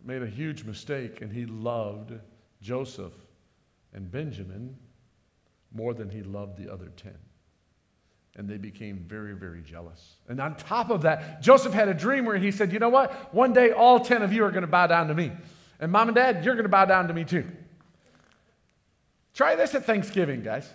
made 0.04 0.22
a 0.22 0.28
huge 0.28 0.64
mistake 0.64 1.22
and 1.22 1.32
he 1.32 1.46
loved 1.46 2.14
Joseph 2.62 3.14
and 3.94 4.10
Benjamin 4.10 4.76
more 5.74 5.94
than 5.94 6.10
he 6.10 6.22
loved 6.24 6.58
the 6.58 6.72
other 6.72 6.92
10. 6.98 7.14
And 8.38 8.48
they 8.48 8.58
became 8.58 8.98
very, 9.08 9.34
very 9.34 9.62
jealous. 9.62 10.16
And 10.30 10.40
on 10.40 10.56
top 10.56 10.90
of 10.90 11.02
that, 11.02 11.42
Joseph 11.42 11.74
had 11.74 11.90
a 11.90 11.94
dream 11.94 12.26
where 12.26 12.38
he 12.38 12.52
said, 12.52 12.72
You 12.72 12.80
know 12.80 12.90
what? 12.90 13.34
One 13.34 13.52
day 13.52 13.72
all 13.72 14.00
10 14.00 14.22
of 14.22 14.32
you 14.32 14.46
are 14.46 14.52
going 14.52 14.62
to 14.62 14.68
bow 14.68 14.88
down 14.88 15.10
to 15.10 15.14
me. 15.14 15.32
And 15.80 15.92
mom 15.92 16.08
and 16.08 16.16
dad, 16.16 16.46
you're 16.46 16.56
going 16.56 16.64
to 16.64 16.70
bow 16.70 16.86
down 16.86 17.08
to 17.10 17.14
me 17.14 17.26
too. 17.26 17.46
Try 19.34 19.56
this 19.56 19.76
at 19.76 19.86
Thanksgiving, 19.86 20.44
guys. 20.44 20.70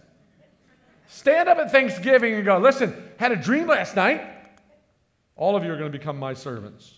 Stand 1.08 1.48
up 1.48 1.58
at 1.58 1.70
Thanksgiving 1.70 2.34
and 2.34 2.44
go, 2.44 2.58
Listen, 2.58 2.94
had 3.16 3.32
a 3.32 3.36
dream 3.36 3.68
last 3.68 3.96
night. 3.96 4.22
All 5.36 5.56
of 5.56 5.64
you 5.64 5.72
are 5.72 5.76
going 5.76 5.92
to 5.92 5.98
become 5.98 6.18
my 6.18 6.34
servants. 6.34 6.94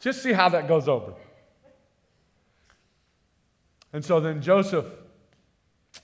Just 0.00 0.22
see 0.22 0.32
how 0.32 0.50
that 0.50 0.68
goes 0.68 0.86
over. 0.86 1.14
And 3.92 4.04
so 4.04 4.20
then 4.20 4.42
Joseph 4.42 4.86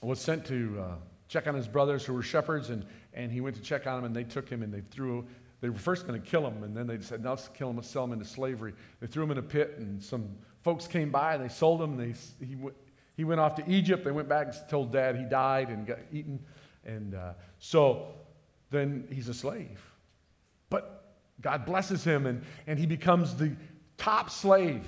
was 0.01 0.19
sent 0.19 0.45
to 0.45 0.81
uh, 0.81 0.95
check 1.31 1.47
on 1.47 1.55
his 1.55 1.67
brothers 1.67 2.05
who 2.05 2.13
were 2.13 2.21
shepherds, 2.21 2.71
and, 2.71 2.85
and 3.13 3.31
he 3.31 3.39
went 3.39 3.55
to 3.55 3.61
check 3.61 3.87
on 3.87 3.95
them, 3.95 4.03
and 4.03 4.13
they 4.13 4.25
took 4.25 4.49
him 4.49 4.63
and 4.63 4.73
they 4.73 4.81
threw, 4.91 5.25
they 5.61 5.69
were 5.69 5.77
first 5.77 6.05
going 6.05 6.21
to 6.21 6.27
kill 6.27 6.45
him, 6.45 6.61
and 6.63 6.75
then 6.75 6.85
they 6.85 6.99
said, 6.99 7.23
no, 7.23 7.29
let's 7.29 7.47
kill 7.47 7.69
him, 7.69 7.77
let's 7.77 7.89
sell 7.89 8.03
him 8.03 8.11
into 8.11 8.25
slavery. 8.25 8.73
They 8.99 9.07
threw 9.07 9.23
him 9.23 9.31
in 9.31 9.37
a 9.37 9.41
pit, 9.41 9.75
and 9.77 10.03
some 10.03 10.27
folks 10.61 10.87
came 10.87 11.09
by, 11.09 11.35
and 11.35 11.43
they 11.43 11.47
sold 11.47 11.81
him, 11.81 11.95
they, 11.95 12.13
he, 12.45 12.57
he 13.15 13.23
went 13.23 13.39
off 13.39 13.55
to 13.55 13.71
Egypt. 13.71 14.03
They 14.03 14.11
went 14.11 14.27
back 14.27 14.47
and 14.47 14.55
told 14.69 14.91
dad 14.91 15.15
he 15.15 15.23
died 15.23 15.69
and 15.69 15.87
got 15.87 15.99
eaten. 16.11 16.37
And 16.83 17.15
uh, 17.15 17.33
so 17.59 18.07
then 18.69 19.07
he's 19.09 19.29
a 19.29 19.33
slave. 19.33 19.81
But 20.69 21.13
God 21.39 21.65
blesses 21.65 22.03
him, 22.03 22.25
and, 22.25 22.43
and 22.67 22.77
he 22.77 22.87
becomes 22.87 23.35
the 23.35 23.55
top 23.97 24.29
slave, 24.29 24.83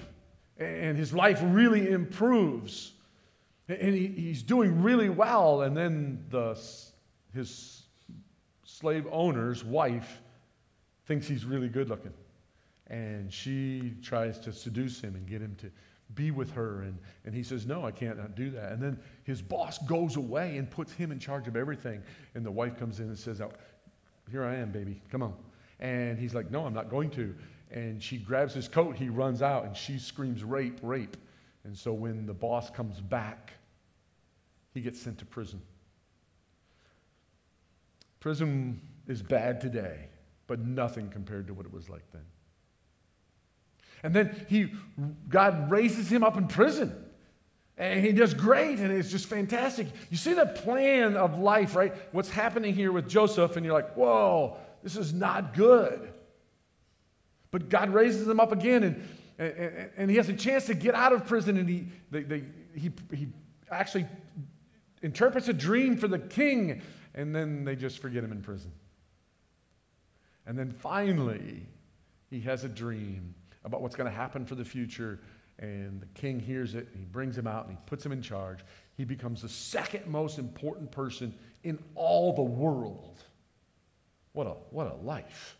and 0.57 0.97
his 0.97 1.13
life 1.13 1.39
really 1.41 1.89
improves. 1.89 2.91
And 3.69 3.93
he, 3.93 4.07
he's 4.07 4.43
doing 4.43 4.81
really 4.81 5.09
well. 5.09 5.61
And 5.61 5.75
then 5.75 6.25
the, 6.29 6.59
his 7.33 7.83
slave 8.65 9.07
owner's 9.11 9.63
wife 9.63 10.21
thinks 11.05 11.27
he's 11.27 11.45
really 11.45 11.69
good 11.69 11.89
looking. 11.89 12.13
And 12.87 13.31
she 13.31 13.93
tries 14.01 14.39
to 14.39 14.51
seduce 14.51 14.99
him 14.99 15.15
and 15.15 15.25
get 15.25 15.41
him 15.41 15.55
to 15.61 15.71
be 16.15 16.31
with 16.31 16.51
her. 16.51 16.81
And, 16.81 16.97
and 17.25 17.33
he 17.33 17.43
says, 17.43 17.65
No, 17.65 17.85
I 17.85 17.91
can't 17.91 18.35
do 18.35 18.49
that. 18.51 18.73
And 18.73 18.81
then 18.81 18.99
his 19.23 19.41
boss 19.41 19.77
goes 19.79 20.15
away 20.15 20.57
and 20.57 20.69
puts 20.69 20.91
him 20.93 21.11
in 21.11 21.19
charge 21.19 21.47
of 21.47 21.55
everything. 21.55 22.03
And 22.35 22.45
the 22.45 22.51
wife 22.51 22.77
comes 22.77 22.99
in 22.99 23.07
and 23.07 23.17
says, 23.17 23.41
oh, 23.41 23.51
Here 24.29 24.43
I 24.43 24.55
am, 24.55 24.71
baby. 24.71 25.01
Come 25.09 25.23
on. 25.23 25.33
And 25.79 26.19
he's 26.19 26.33
like, 26.33 26.51
No, 26.51 26.65
I'm 26.65 26.73
not 26.73 26.89
going 26.89 27.09
to. 27.11 27.33
And 27.71 28.01
she 28.03 28.17
grabs 28.17 28.53
his 28.53 28.67
coat. 28.67 28.95
He 28.95 29.09
runs 29.09 29.41
out 29.41 29.65
and 29.65 29.75
she 29.75 29.97
screams, 29.97 30.43
Rape, 30.43 30.79
rape. 30.81 31.17
And 31.65 31.77
so 31.77 31.93
when 31.93 32.25
the 32.25 32.33
boss 32.33 32.69
comes 32.69 32.99
back, 32.99 33.53
he 34.73 34.81
gets 34.81 34.99
sent 34.99 35.19
to 35.19 35.25
prison. 35.25 35.61
Prison 38.19 38.81
is 39.07 39.21
bad 39.21 39.61
today, 39.61 40.07
but 40.47 40.59
nothing 40.59 41.09
compared 41.09 41.47
to 41.47 41.53
what 41.53 41.65
it 41.65 41.73
was 41.73 41.89
like 41.89 42.03
then. 42.11 42.23
And 44.01 44.13
then 44.13 44.45
he, 44.49 44.73
God 45.29 45.71
raises 45.71 46.09
him 46.11 46.23
up 46.23 46.37
in 46.37 46.47
prison. 46.47 46.93
And 47.77 48.05
he 48.05 48.11
does 48.11 48.33
great, 48.33 48.79
and 48.79 48.91
it's 48.91 49.09
just 49.09 49.25
fantastic. 49.25 49.87
You 50.11 50.17
see 50.17 50.33
the 50.33 50.45
plan 50.45 51.17
of 51.17 51.39
life, 51.39 51.75
right? 51.75 51.93
What's 52.13 52.29
happening 52.29 52.75
here 52.75 52.91
with 52.91 53.09
Joseph, 53.09 53.55
and 53.55 53.65
you're 53.65 53.73
like, 53.73 53.95
whoa, 53.95 54.57
this 54.83 54.95
is 54.95 55.11
not 55.11 55.55
good. 55.55 56.13
But 57.49 57.69
God 57.69 57.89
raises 57.89 58.27
him 58.27 58.39
up 58.39 58.51
again, 58.51 58.83
and, 58.83 59.07
and, 59.37 59.89
and 59.97 60.09
he 60.09 60.17
has 60.17 60.29
a 60.29 60.33
chance 60.33 60.65
to 60.65 60.73
get 60.73 60.95
out 60.95 61.13
of 61.13 61.25
prison, 61.25 61.57
and 61.57 61.69
he, 61.69 61.87
he, 62.75 62.91
he 63.11 63.27
actually 63.71 64.05
interprets 65.01 65.47
a 65.47 65.53
dream 65.53 65.97
for 65.97 66.07
the 66.07 66.19
king, 66.19 66.81
and 67.13 67.35
then 67.35 67.65
they 67.65 67.75
just 67.75 67.99
forget 67.99 68.23
him 68.23 68.31
in 68.31 68.41
prison. 68.41 68.71
And 70.45 70.57
then 70.57 70.71
finally, 70.71 71.65
he 72.29 72.41
has 72.41 72.63
a 72.63 72.69
dream 72.69 73.33
about 73.63 73.81
what's 73.81 73.95
going 73.95 74.09
to 74.09 74.15
happen 74.15 74.45
for 74.45 74.55
the 74.55 74.65
future, 74.65 75.19
and 75.59 76.01
the 76.01 76.07
king 76.07 76.39
hears 76.39 76.75
it, 76.75 76.87
and 76.91 76.99
he 76.99 77.05
brings 77.05 77.37
him 77.37 77.47
out, 77.47 77.67
and 77.67 77.77
he 77.77 77.81
puts 77.85 78.05
him 78.05 78.11
in 78.11 78.21
charge. 78.21 78.59
He 78.97 79.05
becomes 79.05 79.41
the 79.41 79.49
second 79.49 80.07
most 80.07 80.39
important 80.39 80.91
person 80.91 81.33
in 81.63 81.79
all 81.95 82.33
the 82.33 82.43
world. 82.43 83.21
What 84.33 84.47
a, 84.47 84.55
what 84.71 84.91
a 84.91 84.95
life. 84.95 85.57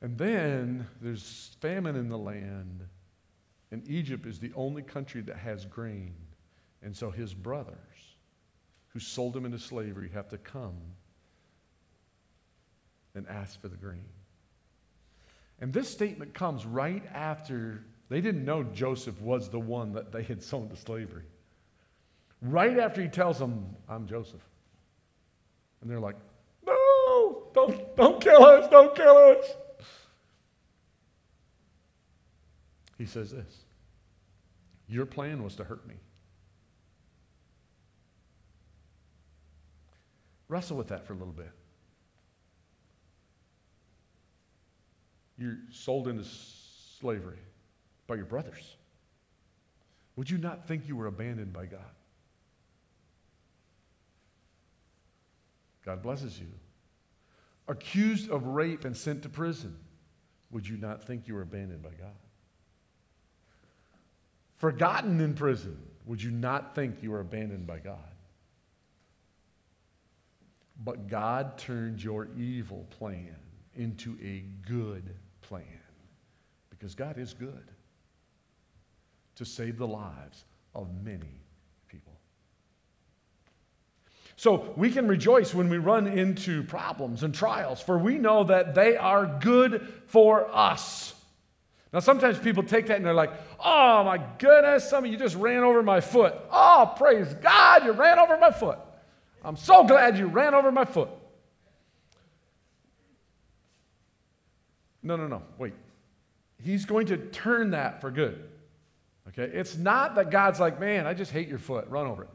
And 0.00 0.16
then 0.16 0.86
there's 1.00 1.56
famine 1.60 1.96
in 1.96 2.08
the 2.08 2.18
land 2.18 2.86
and 3.70 3.88
Egypt 3.88 4.26
is 4.26 4.38
the 4.38 4.52
only 4.54 4.82
country 4.82 5.20
that 5.22 5.36
has 5.36 5.64
grain. 5.64 6.14
And 6.82 6.96
so 6.96 7.10
his 7.10 7.34
brothers, 7.34 7.76
who 8.88 9.00
sold 9.00 9.36
him 9.36 9.44
into 9.44 9.58
slavery, 9.58 10.10
have 10.14 10.28
to 10.28 10.38
come 10.38 10.76
and 13.14 13.26
ask 13.28 13.60
for 13.60 13.68
the 13.68 13.76
grain. 13.76 14.08
And 15.60 15.72
this 15.72 15.88
statement 15.88 16.34
comes 16.34 16.64
right 16.64 17.02
after 17.12 17.84
they 18.08 18.20
didn't 18.20 18.44
know 18.44 18.62
Joseph 18.62 19.20
was 19.20 19.50
the 19.50 19.58
one 19.58 19.92
that 19.92 20.12
they 20.12 20.22
had 20.22 20.42
sold 20.42 20.70
to 20.70 20.76
slavery. 20.76 21.24
Right 22.40 22.78
after 22.78 23.02
he 23.02 23.08
tells 23.08 23.38
them, 23.38 23.74
I'm 23.88 24.06
Joseph. 24.06 24.40
And 25.82 25.90
they're 25.90 26.00
like, 26.00 26.16
No, 26.64 27.48
don't, 27.52 27.96
don't 27.96 28.20
kill 28.22 28.44
us, 28.44 28.70
don't 28.70 28.94
kill 28.94 29.16
us. 29.16 29.56
He 32.98 33.06
says 33.06 33.30
this 33.30 33.64
Your 34.88 35.06
plan 35.06 35.42
was 35.42 35.54
to 35.56 35.64
hurt 35.64 35.86
me. 35.86 35.94
Wrestle 40.48 40.76
with 40.76 40.88
that 40.88 41.06
for 41.06 41.12
a 41.12 41.16
little 41.16 41.32
bit. 41.32 41.52
You're 45.38 45.58
sold 45.70 46.08
into 46.08 46.24
slavery 47.00 47.38
by 48.06 48.16
your 48.16 48.24
brothers. 48.24 48.76
Would 50.16 50.28
you 50.28 50.38
not 50.38 50.66
think 50.66 50.88
you 50.88 50.96
were 50.96 51.06
abandoned 51.06 51.52
by 51.52 51.66
God? 51.66 51.80
God 55.84 56.02
blesses 56.02 56.40
you. 56.40 56.48
Accused 57.68 58.30
of 58.30 58.46
rape 58.46 58.84
and 58.84 58.96
sent 58.96 59.22
to 59.22 59.28
prison. 59.28 59.76
Would 60.50 60.66
you 60.66 60.76
not 60.76 61.04
think 61.04 61.28
you 61.28 61.34
were 61.34 61.42
abandoned 61.42 61.82
by 61.82 61.90
God? 61.90 62.16
Forgotten 64.58 65.20
in 65.20 65.34
prison, 65.34 65.78
would 66.04 66.22
you 66.22 66.30
not 66.30 66.74
think 66.74 67.02
you 67.02 67.10
were 67.10 67.20
abandoned 67.20 67.66
by 67.66 67.78
God? 67.78 67.98
But 70.84 71.08
God 71.08 71.58
turned 71.58 72.02
your 72.02 72.28
evil 72.36 72.86
plan 72.90 73.36
into 73.74 74.16
a 74.22 74.44
good 74.68 75.14
plan 75.42 75.64
because 76.70 76.94
God 76.94 77.18
is 77.18 77.34
good 77.34 77.70
to 79.36 79.44
save 79.44 79.78
the 79.78 79.86
lives 79.86 80.44
of 80.74 80.88
many 81.02 81.40
people. 81.88 82.12
So 84.36 84.72
we 84.76 84.90
can 84.90 85.08
rejoice 85.08 85.52
when 85.52 85.68
we 85.68 85.78
run 85.78 86.06
into 86.06 86.62
problems 86.62 87.24
and 87.24 87.34
trials, 87.34 87.80
for 87.80 87.98
we 87.98 88.18
know 88.18 88.44
that 88.44 88.74
they 88.74 88.96
are 88.96 89.26
good 89.40 89.86
for 90.06 90.48
us. 90.54 91.14
Now, 91.92 92.00
sometimes 92.00 92.38
people 92.38 92.62
take 92.62 92.86
that 92.88 92.96
and 92.96 93.04
they're 93.04 93.14
like, 93.14 93.32
oh 93.58 94.04
my 94.04 94.20
goodness, 94.38 94.88
some 94.88 95.04
of 95.04 95.10
you 95.10 95.16
just 95.16 95.36
ran 95.36 95.64
over 95.64 95.82
my 95.82 96.00
foot. 96.00 96.34
Oh, 96.50 96.92
praise 96.96 97.32
God, 97.34 97.84
you 97.84 97.92
ran 97.92 98.18
over 98.18 98.36
my 98.36 98.50
foot. 98.50 98.78
I'm 99.42 99.56
so 99.56 99.84
glad 99.84 100.18
you 100.18 100.26
ran 100.26 100.54
over 100.54 100.70
my 100.70 100.84
foot. 100.84 101.08
No, 105.02 105.16
no, 105.16 105.26
no, 105.26 105.42
wait. 105.56 105.72
He's 106.62 106.84
going 106.84 107.06
to 107.06 107.16
turn 107.16 107.70
that 107.70 108.00
for 108.00 108.10
good. 108.10 108.44
Okay? 109.28 109.44
It's 109.44 109.76
not 109.76 110.16
that 110.16 110.30
God's 110.30 110.60
like, 110.60 110.80
man, 110.80 111.06
I 111.06 111.14
just 111.14 111.32
hate 111.32 111.48
your 111.48 111.58
foot, 111.58 111.86
run 111.88 112.06
over 112.06 112.24
it. 112.24 112.30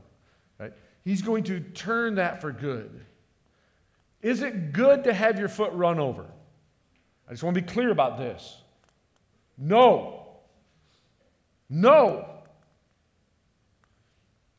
Right? 0.58 0.74
He's 1.04 1.22
going 1.22 1.44
to 1.46 1.60
turn 1.60 2.16
that 2.16 2.42
for 2.42 2.52
good. 2.52 3.06
Is 4.22 4.42
it 4.42 4.72
good 4.72 5.04
to 5.04 5.14
have 5.14 5.38
your 5.38 5.50
foot 5.50 5.74
run 5.74 6.00
over? 6.00 6.26
I 7.28 7.32
just 7.32 7.44
want 7.44 7.56
to 7.56 7.62
be 7.62 7.68
clear 7.68 7.92
about 7.92 8.18
this. 8.18 8.63
No. 9.58 10.28
No. 11.70 12.26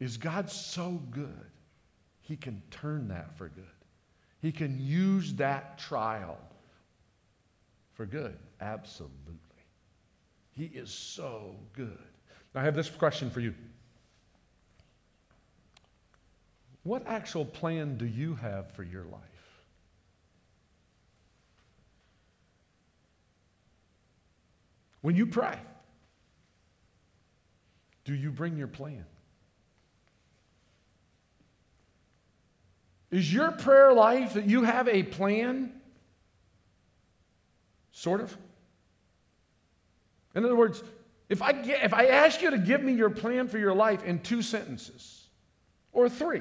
Is 0.01 0.17
God 0.17 0.51
so 0.51 1.03
good? 1.11 1.51
He 2.21 2.37
can 2.37 2.63
turn 2.71 3.09
that 3.09 3.37
for 3.37 3.49
good. 3.49 3.65
He 4.41 4.53
can 4.53 4.79
use 4.79 5.35
that 5.35 5.79
trial 5.79 6.39
for 7.95 8.07
good. 8.07 8.37
Absolutely. 8.61 9.39
He 10.53 10.65
is 10.67 10.91
so 10.91 11.57
good. 11.73 11.99
I 12.55 12.63
have 12.63 12.75
this 12.75 12.89
question 12.89 13.31
for 13.31 13.41
you. 13.41 13.55
What 16.85 17.07
actual 17.07 17.45
plan 17.45 17.97
do 17.97 18.05
you 18.05 18.35
have 18.35 18.71
for 18.73 18.83
your 18.83 19.05
life? 19.05 19.34
When 25.05 25.15
you 25.17 25.27
pray, 25.27 25.59
do 28.07 28.15
you 28.15 28.31
bring 28.31 28.57
your 28.57 28.69
plan? 28.69 29.05
Is 33.11 33.31
your 33.31 33.51
prayer 33.51 33.93
life 33.93 34.33
that 34.33 34.47
you 34.47 34.63
have 34.63 34.89
a 34.89 35.03
plan? 35.03 35.79
Sort 37.93 38.23
of. 38.23 38.35
In 40.35 40.43
other 40.43 40.57
words, 40.57 40.83
if 41.29 41.43
I, 41.43 41.53
get, 41.53 41.85
if 41.85 41.93
I 41.93 42.07
ask 42.07 42.41
you 42.41 42.53
to 42.53 42.59
give 42.59 42.83
me 42.83 42.95
your 42.95 43.11
plan 43.11 43.47
for 43.49 43.59
your 43.59 43.75
life 43.75 44.05
in 44.05 44.21
two 44.21 44.41
sentences 44.41 45.27
or 45.93 46.09
three, 46.09 46.41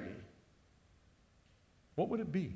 what 1.95 2.07
would 2.07 2.21
it 2.21 2.31
be? 2.31 2.55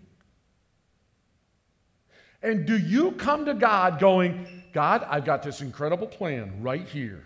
And 2.42 2.66
do 2.66 2.78
you 2.78 3.12
come 3.14 3.46
to 3.46 3.54
God 3.54 4.00
going, 4.00 4.48
God, 4.74 5.06
I've 5.10 5.26
got 5.26 5.42
this 5.42 5.62
incredible 5.62 6.08
plan 6.08 6.62
right 6.62 6.88
here. 6.88 7.24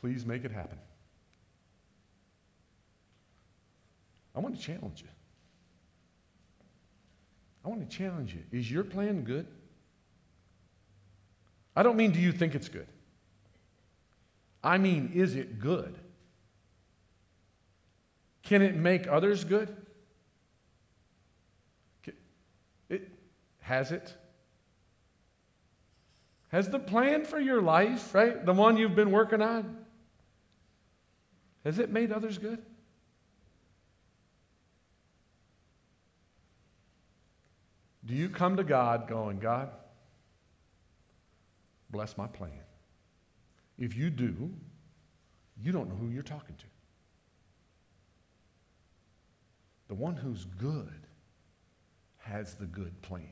Please 0.00 0.26
make 0.26 0.44
it 0.44 0.50
happen. 0.50 0.78
I 4.34 4.40
want 4.40 4.56
to 4.56 4.60
challenge 4.60 5.02
you. 5.02 5.08
I 7.64 7.68
want 7.68 7.88
to 7.88 7.96
challenge 7.96 8.34
you. 8.34 8.40
Is 8.58 8.70
your 8.70 8.84
plan 8.84 9.22
good? 9.22 9.46
I 11.76 11.82
don't 11.82 11.96
mean 11.96 12.10
do 12.10 12.18
you 12.18 12.32
think 12.32 12.54
it's 12.54 12.68
good. 12.68 12.86
I 14.62 14.78
mean, 14.78 15.12
is 15.14 15.36
it 15.36 15.60
good? 15.60 15.94
Can 18.42 18.62
it 18.62 18.74
make 18.74 19.06
others 19.06 19.44
good? 19.44 19.74
It, 22.88 23.08
has 23.70 23.92
it? 23.92 24.12
Has 26.48 26.70
the 26.70 26.80
plan 26.80 27.24
for 27.24 27.38
your 27.38 27.62
life, 27.62 28.12
right, 28.12 28.44
the 28.44 28.52
one 28.52 28.76
you've 28.76 28.96
been 28.96 29.12
working 29.12 29.40
on, 29.40 29.76
has 31.64 31.78
it 31.78 31.88
made 31.88 32.10
others 32.10 32.36
good? 32.36 32.60
Do 38.04 38.14
you 38.14 38.28
come 38.28 38.56
to 38.56 38.64
God 38.64 39.06
going, 39.06 39.38
God, 39.38 39.70
bless 41.90 42.18
my 42.18 42.26
plan? 42.26 42.50
If 43.78 43.96
you 43.96 44.10
do, 44.10 44.50
you 45.62 45.70
don't 45.70 45.88
know 45.88 45.94
who 45.94 46.08
you're 46.08 46.24
talking 46.24 46.56
to. 46.56 46.64
The 49.86 49.94
one 49.94 50.16
who's 50.16 50.44
good 50.44 51.06
has 52.18 52.54
the 52.54 52.66
good 52.66 53.00
plan. 53.02 53.26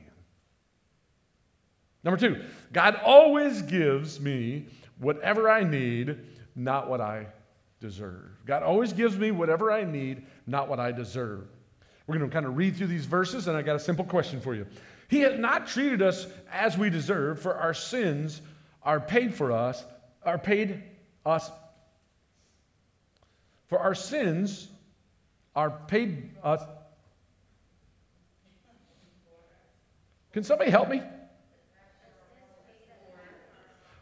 Number 2.03 2.17
two, 2.17 2.43
God 2.71 2.95
always 3.03 3.61
gives 3.61 4.19
me 4.19 4.67
whatever 4.99 5.49
I 5.49 5.63
need, 5.63 6.17
not 6.55 6.89
what 6.89 7.01
I 7.01 7.27
deserve. 7.79 8.45
God 8.45 8.63
always 8.63 8.93
gives 8.93 9.17
me 9.17 9.31
whatever 9.31 9.71
I 9.71 9.83
need, 9.83 10.25
not 10.47 10.69
what 10.69 10.79
I 10.79 10.91
deserve. 10.91 11.47
We're 12.07 12.17
going 12.17 12.29
to 12.29 12.33
kind 12.33 12.45
of 12.45 12.57
read 12.57 12.75
through 12.75 12.87
these 12.87 13.05
verses, 13.05 13.47
and 13.47 13.55
I 13.55 13.61
got 13.61 13.75
a 13.75 13.79
simple 13.79 14.05
question 14.05 14.41
for 14.41 14.55
you. 14.55 14.65
He 15.09 15.19
has 15.21 15.39
not 15.39 15.67
treated 15.67 16.01
us 16.01 16.27
as 16.51 16.77
we 16.77 16.89
deserve, 16.89 17.41
for 17.41 17.55
our 17.55 17.73
sins 17.73 18.41
are 18.83 18.99
paid 18.99 19.33
for 19.33 19.51
us, 19.51 19.83
are 20.23 20.37
paid 20.37 20.83
us. 21.25 21.51
For 23.67 23.79
our 23.79 23.93
sins 23.93 24.67
are 25.55 25.69
paid 25.69 26.31
us. 26.43 26.61
Can 30.31 30.43
somebody 30.43 30.71
help 30.71 30.89
me? 30.89 31.01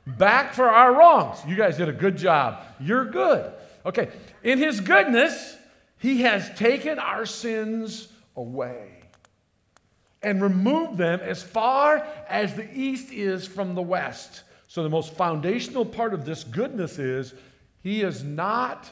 Back 0.08 0.54
for 0.54 0.70
our 0.70 0.96
wrongs. 0.96 1.40
You 1.46 1.56
guys 1.56 1.76
did 1.78 1.90
a 1.90 1.94
good 1.94 2.18
job. 2.18 2.64
You're 2.80 3.06
good. 3.06 3.52
Okay. 3.86 4.10
In 4.42 4.58
his 4.58 4.80
goodness, 4.80 5.58
he 5.98 6.22
has 6.22 6.50
taken 6.58 6.98
our 6.98 7.26
sins 7.26 8.08
away 8.36 8.98
and 10.24 10.42
removed 10.42 10.98
them 10.98 11.20
as 11.22 11.44
far 11.44 12.06
as 12.28 12.56
the 12.56 12.68
east 12.74 13.12
is 13.12 13.46
from 13.48 13.76
the 13.76 13.82
west. 13.82 14.44
So, 14.68 14.84
the 14.84 14.90
most 14.90 15.14
foundational 15.14 15.86
part 15.86 16.14
of 16.14 16.26
this 16.26 16.44
goodness 16.44 17.00
is 17.00 17.34
He 17.82 18.00
has 18.02 18.24
not 18.24 18.92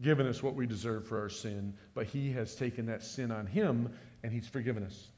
given 0.00 0.26
us 0.26 0.42
what 0.42 0.54
we 0.54 0.66
deserve 0.66 1.06
for 1.06 1.20
our 1.20 1.28
sin, 1.28 1.74
but 1.94 2.06
He 2.06 2.32
has 2.32 2.54
taken 2.54 2.86
that 2.86 3.02
sin 3.02 3.30
on 3.30 3.46
Him 3.46 3.92
and 4.22 4.32
He's 4.32 4.48
forgiven 4.48 4.84
us. 4.84 5.08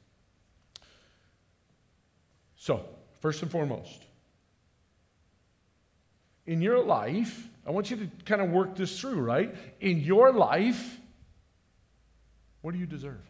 So, 2.57 2.85
first 3.21 3.41
and 3.41 3.51
foremost, 3.51 4.03
in 6.47 6.61
your 6.61 6.83
life, 6.83 7.47
I 7.65 7.71
want 7.71 7.89
you 7.89 7.97
to 7.97 8.09
kind 8.25 8.41
of 8.41 8.51
work 8.51 8.75
this 8.75 8.99
through, 8.99 9.21
right? 9.21 9.55
In 9.79 9.99
your 9.99 10.31
life, 10.31 10.99
what 12.61 12.73
do 12.73 12.79
you 12.79 12.85
deserve? 12.85 13.21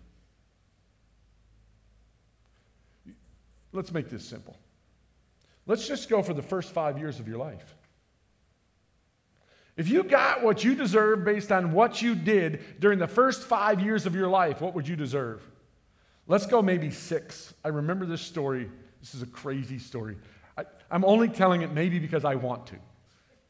Let's 3.71 3.91
make 3.91 4.09
this 4.09 4.23
simple. 4.23 4.57
Let's 5.67 5.87
just 5.87 6.09
go 6.09 6.21
for 6.21 6.33
the 6.33 6.41
first 6.41 6.71
five 6.71 6.97
years 6.97 7.19
of 7.19 7.27
your 7.27 7.37
life. 7.37 7.75
If 9.77 9.89
you 9.89 10.03
got 10.03 10.41
what 10.41 10.63
you 10.63 10.75
deserve 10.75 11.25
based 11.25 11.51
on 11.51 11.73
what 11.73 12.01
you 12.01 12.15
did 12.15 12.79
during 12.79 12.97
the 12.97 13.07
first 13.07 13.43
five 13.43 13.81
years 13.81 14.05
of 14.05 14.15
your 14.15 14.29
life, 14.29 14.61
what 14.61 14.73
would 14.73 14.87
you 14.87 14.95
deserve? 14.95 15.45
Let's 16.27 16.45
go 16.45 16.61
maybe 16.61 16.89
six. 16.91 17.53
I 17.63 17.69
remember 17.69 18.05
this 18.05 18.21
story. 18.21 18.69
This 19.01 19.13
is 19.13 19.21
a 19.21 19.27
crazy 19.27 19.77
story. 19.77 20.17
I, 20.57 20.63
am 20.89 21.03
only 21.03 21.27
telling 21.27 21.61
it 21.61 21.73
maybe 21.73 21.99
because 21.99 22.23
I 22.23 22.35
want 22.35 22.67
to. 22.67 22.77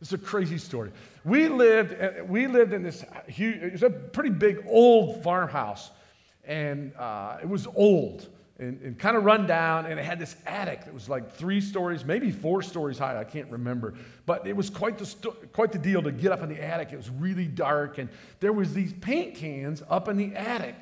It's 0.02 0.14
a 0.14 0.18
crazy 0.18 0.58
story. 0.58 0.92
We 1.24 1.48
lived, 1.48 2.00
uh, 2.00 2.24
we 2.26 2.48
lived 2.48 2.74
in 2.74 2.84
this 2.84 3.04
huge, 3.28 3.58
it 3.58 3.72
was 3.72 3.84
a 3.84 3.90
pretty 3.90 4.30
big 4.30 4.66
old 4.68 5.24
farmhouse, 5.24 5.90
and 6.46 6.94
uh, 6.96 7.38
it 7.42 7.48
was 7.48 7.68
old 7.76 8.28
and, 8.60 8.82
and 8.82 9.00
kind 9.00 9.18
of 9.18 9.26
run 9.26 9.48
down, 9.48 9.86
and 9.86 10.00
it 10.00 10.04
had 10.04 10.20
this 10.20 10.36
attic 10.46 10.86
that 10.86 10.94
was 10.94 11.10
like 11.10 11.34
three 11.34 11.60
stories, 11.60 12.06
maybe 12.06 12.32
four 12.32 12.62
stories 12.62 12.98
high. 12.98 13.20
I 13.20 13.24
can't 13.24 13.50
remember, 13.50 13.96
but 14.26 14.46
it 14.48 14.56
was 14.56 14.70
quite 14.70 14.98
the 14.98 15.06
sto- 15.06 15.36
quite 15.52 15.72
the 15.72 15.78
deal 15.78 16.02
to 16.04 16.12
get 16.12 16.32
up 16.32 16.42
in 16.42 16.50
the 16.50 16.64
attic. 16.64 16.94
It 16.94 16.98
was 16.98 17.10
really 17.10 17.48
dark, 17.48 17.98
and 17.98 18.10
there 18.40 18.54
was 18.54 18.74
these 18.74 18.94
paint 18.94 19.36
cans 19.36 19.82
up 19.90 20.08
in 20.08 20.18
the 20.18 20.36
attic, 20.36 20.76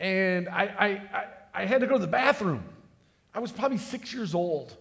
and 0.00 0.48
I 0.48 0.64
I, 0.78 0.86
I, 0.86 1.24
I 1.62 1.64
had 1.66 1.80
to 1.80 1.86
go 1.86 1.94
to 1.94 2.00
the 2.00 2.06
bathroom. 2.06 2.64
I 3.34 3.38
was 3.38 3.52
probably 3.52 3.78
six 3.78 4.12
years 4.12 4.34
old. 4.34 4.76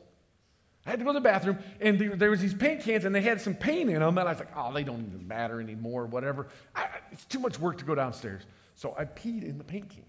I 0.86 0.92
had 0.92 1.00
to 1.00 1.06
go 1.06 1.12
to 1.12 1.20
the 1.20 1.22
bathroom, 1.22 1.58
and 1.82 1.98
there, 1.98 2.16
there, 2.16 2.30
was 2.30 2.42
these 2.42 2.54
paint 2.54 2.82
cans, 2.82 3.06
and 3.06 3.16
they 3.16 3.22
had 3.22 3.42
some 3.42 3.56
paint 3.56 3.90
in 3.90 4.00
them, 4.00 4.18
and 4.18 4.28
I 4.28 4.32
was 4.32 4.40
like, 4.40 4.56
oh, 4.56 4.72
they 4.72 4.84
don't 4.84 5.04
even 5.08 5.28
matter 5.28 5.60
anymore, 5.60 6.06
whatever. 6.06 6.48
I, 6.76 6.88
it's 7.12 7.26
too 7.26 7.40
much 7.40 7.60
work 7.60 7.80
to 7.80 7.86
go 7.86 7.96
downstairs. 7.96 8.44
So 8.76 8.94
I 8.98 9.06
peed 9.06 9.44
in 9.44 9.58
the 9.58 9.64
paint 9.64 9.90
can. 9.90 10.04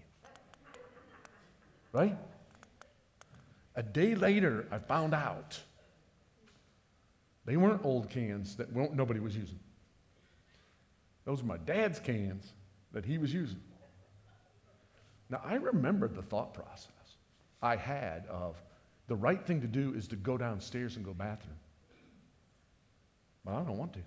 Right? 1.93 2.17
A 3.75 3.81
day 3.81 4.13
later, 4.13 4.67
I 4.69 4.77
found 4.77 5.15
out 5.15 5.59
they 7.45 7.57
weren't 7.57 7.83
old 7.83 8.09
cans 8.09 8.55
that 8.57 8.75
nobody 8.75 9.19
was 9.19 9.35
using. 9.35 9.59
Those 11.25 11.41
were 11.41 11.47
my 11.47 11.57
dad's 11.57 11.99
cans 11.99 12.53
that 12.91 13.03
he 13.03 13.17
was 13.17 13.33
using. 13.33 13.61
Now, 15.29 15.41
I 15.43 15.55
remembered 15.55 16.15
the 16.15 16.21
thought 16.21 16.53
process 16.53 16.91
I 17.61 17.75
had 17.75 18.27
of, 18.27 18.61
the 19.07 19.15
right 19.15 19.45
thing 19.45 19.61
to 19.61 19.67
do 19.67 19.93
is 19.93 20.07
to 20.09 20.15
go 20.15 20.37
downstairs 20.37 20.95
and 20.95 21.05
go 21.05 21.13
bathroom. 21.13 21.55
But 23.45 23.55
I 23.55 23.63
don't 23.63 23.77
want 23.77 23.93
to. 23.93 23.99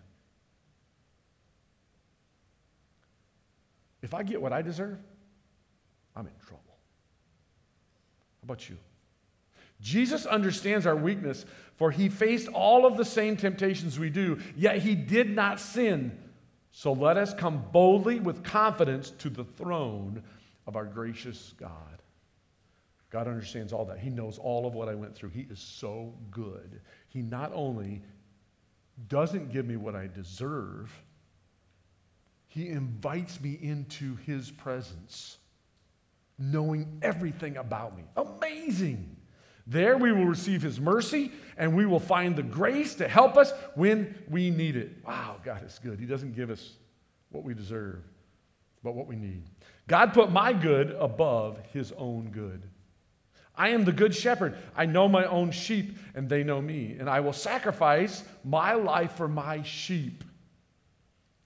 If 4.03 4.15
I 4.15 4.23
get 4.23 4.41
what 4.41 4.53
I 4.53 4.63
deserve, 4.63 4.99
I'm 6.15 6.27
in 6.27 6.33
trouble. 6.47 6.63
How 6.69 8.45
about 8.45 8.69
you? 8.69 8.77
Jesus 9.81 10.27
understands 10.27 10.87
our 10.87 10.97
weakness, 10.97 11.47
for 11.77 11.91
he 11.91 12.09
faced 12.09 12.49
all 12.49 12.85
of 12.85 12.97
the 12.97 13.05
same 13.05 13.37
temptations 13.37 13.99
we 13.99 14.11
do, 14.11 14.39
yet 14.57 14.79
he 14.79 14.95
did 14.95 15.31
not 15.31 15.59
sin. 15.59 16.19
So 16.73 16.93
let 16.93 17.17
us 17.17 17.33
come 17.35 17.65
boldly 17.73 18.21
with 18.21 18.45
confidence 18.45 19.11
to 19.11 19.31
the 19.31 19.45
throne 19.45 20.23
of 20.67 20.77
our 20.77 20.85
gracious 20.85 21.55
God. 21.59 22.00
God 23.11 23.27
understands 23.27 23.73
all 23.73 23.85
that. 23.87 23.99
He 23.99 24.09
knows 24.09 24.39
all 24.39 24.67
of 24.67 24.75
what 24.75 24.89
I 24.89 24.95
went 24.95 25.15
through. 25.15 25.31
He 25.31 25.47
is 25.51 25.59
so 25.59 26.15
good. 26.31 26.81
He 27.09 27.23
not 27.23 27.51
only 27.53 28.03
doesn't 29.09 29.53
give 29.53 29.67
me 29.67 29.77
what 29.77 29.97
I 29.97 30.07
deserve, 30.07 30.93
He 32.47 32.69
invites 32.69 33.41
me 33.41 33.59
into 33.61 34.17
His 34.27 34.51
presence, 34.53 35.39
knowing 36.39 36.99
everything 37.03 37.57
about 37.57 37.97
me. 37.97 38.05
Amazing. 38.17 39.17
There 39.67 39.99
we 39.99 40.13
will 40.13 40.27
receive 40.27 40.63
His 40.63 40.81
mercy 40.81 41.33
and 41.57 41.77
we 41.77 41.87
will 41.87 42.01
find 42.01 42.37
the 42.37 42.43
grace 42.45 42.95
to 42.97 43.09
help 43.09 43.37
us 43.37 43.53
when 43.75 44.15
we 44.29 44.51
need 44.51 44.77
it. 44.77 44.91
Wow, 45.05 45.37
God 45.45 45.65
is 45.65 45.81
good. 45.83 45.99
He 45.99 46.07
doesn't 46.07 46.37
give 46.37 46.51
us 46.51 46.77
what 47.31 47.43
we 47.43 47.55
deserve, 47.55 48.03
but 48.85 48.95
what 48.95 49.09
we 49.09 49.17
need. 49.17 49.45
God 49.89 50.13
put 50.13 50.31
my 50.31 50.53
good 50.53 50.93
above 50.93 51.59
his 51.73 51.93
own 51.97 52.31
good. 52.31 52.63
I 53.61 53.69
am 53.69 53.85
the 53.85 53.93
good 53.93 54.15
shepherd. 54.15 54.57
I 54.75 54.87
know 54.87 55.07
my 55.07 55.27
own 55.27 55.51
sheep, 55.51 55.99
and 56.15 56.31
they 56.31 56.43
know 56.43 56.63
me, 56.63 56.97
and 56.99 57.11
I 57.11 57.21
will 57.21 57.35
sacrifice 57.35 58.25
my 58.43 58.73
life 58.73 59.13
for 59.13 59.29
my 59.29 59.61
sheep. 59.61 60.25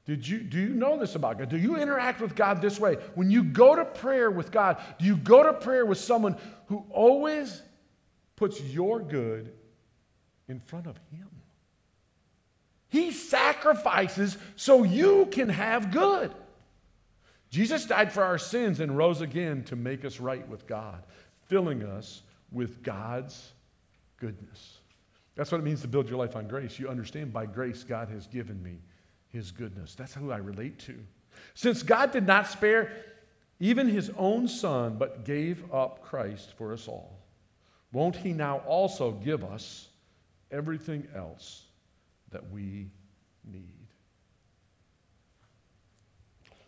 Did 0.07 0.29
you, 0.29 0.39
do 0.39 0.61
you 0.61 0.69
know 0.69 0.97
this 0.97 1.17
about 1.17 1.41
God? 1.41 1.49
Do 1.49 1.59
you 1.59 1.77
interact 1.77 2.21
with 2.21 2.37
God 2.37 2.63
this 2.63 2.79
way? 2.79 2.99
When 3.17 3.33
you 3.33 3.43
go 3.43 3.75
to 3.75 3.85
prayer 3.85 4.31
with 4.31 4.53
God, 4.53 4.81
do 5.01 5.05
you 5.05 5.17
go 5.17 5.43
to 5.43 5.55
prayer 5.55 5.85
with 5.85 5.99
someone 5.99 6.37
who 6.67 6.87
always 6.89 7.61
puts 8.37 8.61
your 8.61 9.01
good 9.01 9.53
in 10.47 10.61
front 10.61 10.87
of 10.87 10.97
Him? 11.11 11.29
He 12.91 13.11
sacrifices 13.11 14.39
so 14.55 14.85
you 14.85 15.27
can 15.33 15.49
have 15.49 15.91
good. 15.91 16.33
Jesus 17.55 17.87
died 17.87 18.13
for 18.13 18.25
our 18.25 18.37
sins 18.37 18.81
and 18.81 18.97
rose 18.97 19.21
again 19.21 19.63
to 19.65 19.77
make 19.77 20.05
us 20.05 20.19
right 20.19 20.47
with 20.49 20.67
God, 20.67 21.05
filling 21.47 21.83
us 21.83 22.23
with 22.53 22.83
God's 22.83 23.53
goodness. 24.19 24.79
That's 25.35 25.51
what 25.51 25.61
it 25.61 25.65
means 25.65 25.81
to 25.83 25.89
build 25.89 26.09
your 26.09 26.19
life 26.19 26.37
on 26.37 26.47
grace. 26.47 26.79
You 26.79 26.89
understand 26.89 27.33
by 27.33 27.47
grace, 27.47 27.83
God 27.83 28.09
has 28.09 28.27
given 28.27 28.63
me 28.63 28.79
his 29.29 29.51
goodness. 29.51 29.95
That's 29.95 30.15
who 30.15 30.31
I 30.31 30.37
relate 30.37 30.79
to. 30.81 30.95
Since 31.55 31.83
God 31.83 32.13
did 32.13 32.27
not 32.27 32.47
spare 32.47 32.93
even 33.61 33.89
his 33.89 34.11
own 34.17 34.47
son, 34.47 34.97
but 34.97 35.25
gave 35.25 35.73
up 35.73 36.03
Christ 36.03 36.53
for 36.57 36.73
us 36.73 36.87
all, 36.87 37.19
won't 37.93 38.17
he 38.17 38.33
now 38.33 38.59
also 38.67 39.13
give 39.13 39.45
us 39.45 39.89
everything 40.51 41.07
else 41.15 41.65
that 42.31 42.51
we 42.51 42.89
need? 43.45 43.87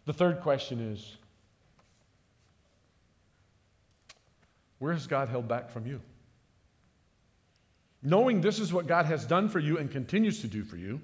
The 0.07 0.13
third 0.13 0.41
question 0.41 0.81
is 0.81 1.17
where 4.79 4.93
has 4.93 5.07
God 5.07 5.29
held 5.29 5.49
back 5.49 5.71
from 5.71 5.87
you? 5.87 6.01
Knowing 8.03 8.41
this 8.41 8.59
is 8.59 8.73
what 8.73 8.87
God 8.87 9.07
has 9.07 9.25
done 9.25 9.49
for 9.49 9.59
you 9.59 9.79
and 9.79 9.91
continues 9.91 10.41
to 10.43 10.47
do 10.47 10.65
for 10.65 10.77
you, 10.77 11.01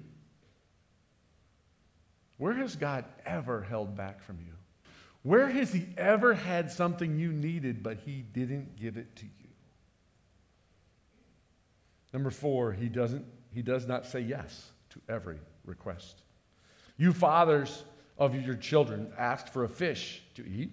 where 2.37 2.53
has 2.53 2.75
God 2.75 3.05
ever 3.25 3.61
held 3.61 3.95
back 3.95 4.21
from 4.21 4.37
you? 4.39 4.53
Where 5.23 5.47
has 5.47 5.71
He 5.71 5.87
ever 5.97 6.33
had 6.33 6.71
something 6.71 7.17
you 7.17 7.31
needed, 7.31 7.81
but 7.81 7.97
He 8.05 8.23
didn't 8.33 8.75
give 8.75 8.97
it 8.97 9.15
to 9.17 9.25
you? 9.25 9.49
Number 12.11 12.29
four, 12.29 12.73
He, 12.73 12.89
doesn't, 12.89 13.25
he 13.53 13.61
does 13.61 13.87
not 13.87 14.05
say 14.05 14.19
yes 14.19 14.71
to 14.91 15.01
every 15.09 15.39
request. 15.65 16.21
You 16.97 17.13
fathers 17.13 17.83
of 18.17 18.35
your 18.35 18.55
children 18.55 19.11
asked 19.17 19.49
for 19.49 19.63
a 19.63 19.69
fish 19.69 20.21
to 20.35 20.45
eat. 20.47 20.71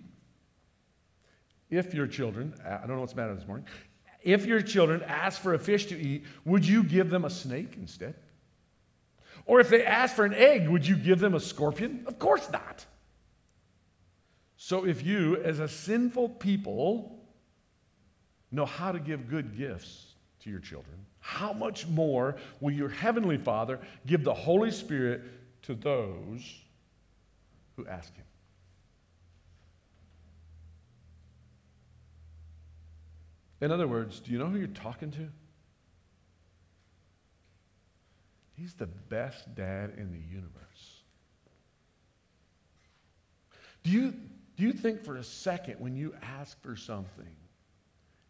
If 1.70 1.94
your 1.94 2.06
children, 2.06 2.54
uh, 2.64 2.78
I 2.82 2.86
don't 2.86 2.96
know 2.96 3.00
what's 3.00 3.12
the 3.12 3.20
matter 3.20 3.34
this 3.34 3.46
morning, 3.46 3.66
if 4.22 4.44
your 4.44 4.60
children 4.60 5.02
ask 5.06 5.40
for 5.40 5.54
a 5.54 5.58
fish 5.58 5.86
to 5.86 5.98
eat, 5.98 6.24
would 6.44 6.66
you 6.66 6.82
give 6.82 7.10
them 7.10 7.24
a 7.24 7.30
snake 7.30 7.74
instead? 7.76 8.14
Or 9.46 9.60
if 9.60 9.68
they 9.68 9.84
asked 9.84 10.16
for 10.16 10.24
an 10.24 10.34
egg, 10.34 10.68
would 10.68 10.86
you 10.86 10.96
give 10.96 11.20
them 11.20 11.34
a 11.34 11.40
scorpion? 11.40 12.04
Of 12.06 12.18
course 12.18 12.50
not. 12.50 12.84
So 14.56 14.84
if 14.84 15.04
you, 15.04 15.36
as 15.36 15.58
a 15.58 15.68
sinful 15.68 16.30
people, 16.30 17.18
know 18.52 18.66
how 18.66 18.92
to 18.92 19.00
give 19.00 19.28
good 19.28 19.56
gifts 19.56 20.14
to 20.40 20.50
your 20.50 20.60
children, 20.60 20.96
how 21.20 21.52
much 21.52 21.86
more 21.86 22.36
will 22.60 22.72
your 22.72 22.88
heavenly 22.88 23.38
Father 23.38 23.78
give 24.06 24.24
the 24.24 24.34
Holy 24.34 24.70
Spirit 24.70 25.22
to 25.62 25.74
those 25.74 26.42
who 27.76 27.86
ask 27.86 28.14
Him? 28.14 28.24
In 33.60 33.70
other 33.70 33.86
words, 33.86 34.20
do 34.20 34.30
you 34.32 34.38
know 34.38 34.46
who 34.46 34.58
you're 34.58 34.68
talking 34.68 35.10
to? 35.12 35.28
He's 38.54 38.74
the 38.74 38.86
best 38.86 39.54
dad 39.54 39.92
in 39.96 40.12
the 40.12 40.18
universe. 40.18 41.02
Do 43.82 43.90
you, 43.90 44.14
do 44.56 44.64
you 44.64 44.72
think 44.72 45.02
for 45.04 45.16
a 45.16 45.24
second 45.24 45.76
when 45.78 45.96
you 45.96 46.14
ask 46.22 46.60
for 46.62 46.76
something 46.76 47.36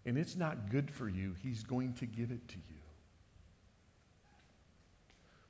and 0.06 0.16
it's 0.16 0.36
not 0.36 0.70
good 0.70 0.90
for 0.90 1.08
you, 1.08 1.34
he's 1.42 1.62
going 1.64 1.94
to 1.94 2.06
give 2.06 2.30
it 2.30 2.46
to 2.48 2.56
you? 2.56 2.80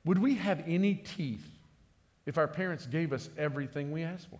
Would 0.05 0.17
we 0.17 0.35
have 0.35 0.63
any 0.67 0.95
teeth 0.95 1.47
if 2.25 2.37
our 2.37 2.47
parents 2.47 2.87
gave 2.87 3.13
us 3.13 3.29
everything 3.37 3.91
we 3.91 4.03
asked 4.03 4.29
for? 4.29 4.39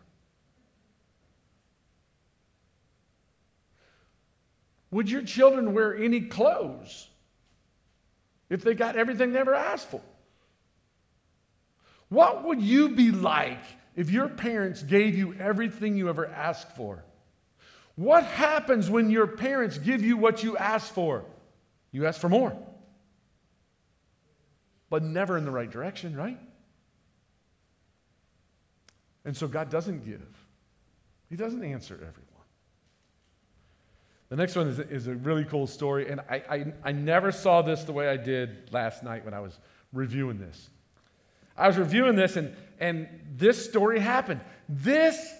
Would 4.92 5.10
your 5.10 5.24
children 5.24 5.74
wear 5.74 5.96
any 5.96 6.22
clothes 6.22 7.10
if 8.50 8.62
they 8.64 8.74
got 8.74 8.98
everything 8.98 9.32
they 9.32 9.40
ever 9.40 9.56
asked 9.56 9.90
for? 9.90 10.02
What 12.10 12.44
would 12.44 12.62
you 12.62 12.90
be 12.90 13.12
like 13.12 13.64
if 13.96 14.10
your 14.10 14.28
parents 14.28 14.84
gave 14.84 15.18
you 15.18 15.34
everything 15.40 15.96
you 15.96 16.10
ever 16.10 16.28
asked 16.28 16.76
for? 16.76 17.06
What 17.96 18.26
happens 18.26 18.90
when 18.90 19.10
your 19.10 19.28
parents 19.28 19.78
give 19.78 20.04
you 20.04 20.18
what 20.18 20.44
you 20.44 20.58
asked 20.58 20.94
for? 20.94 21.24
You 21.94 22.06
ask 22.06 22.20
for 22.20 22.30
more, 22.30 22.58
but 24.90 25.04
never 25.04 25.38
in 25.38 25.46
the 25.46 25.52
right 25.52 25.70
direction, 25.70 26.16
right? 26.16 26.40
And 29.24 29.36
so 29.36 29.48
God 29.48 29.70
doesn't 29.70 30.04
give, 30.06 30.28
He 31.30 31.36
doesn't 31.36 31.64
answer 31.64 31.96
everyone. 31.96 32.21
The 34.32 34.38
next 34.38 34.56
one 34.56 34.70
is, 34.70 34.80
is 34.80 35.08
a 35.08 35.14
really 35.14 35.44
cool 35.44 35.68
story, 35.68 36.10
and 36.10 36.22
I, 36.22 36.42
I, 36.50 36.74
I 36.86 36.92
never 36.94 37.34
saw 37.34 37.62
this 37.62 37.84
the 37.84 37.92
way 37.92 38.08
I 38.08 38.16
did 38.16 38.72
last 38.72 39.04
night 39.04 39.26
when 39.26 39.34
I 39.34 39.42
was 39.42 39.60
reviewing 39.92 40.40
this. 40.40 40.70
I 41.58 41.68
was 41.68 41.78
reviewing 41.78 42.16
this, 42.16 42.38
and, 42.38 42.56
and 42.80 43.10
this 43.36 43.62
story 43.62 44.00
happened. 44.00 44.40
This 44.70 45.34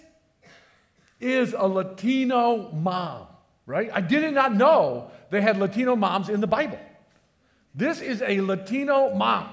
is 1.20 1.54
a 1.56 1.66
Latino 1.66 2.70
mom, 2.72 3.28
right? 3.64 3.88
I 3.94 4.02
did 4.02 4.34
not 4.34 4.54
know 4.54 5.10
they 5.30 5.40
had 5.40 5.56
Latino 5.56 5.96
moms 5.96 6.28
in 6.28 6.42
the 6.42 6.46
Bible. 6.46 6.78
This 7.74 8.02
is 8.02 8.20
a 8.20 8.42
Latino 8.42 9.14
mom. 9.14 9.48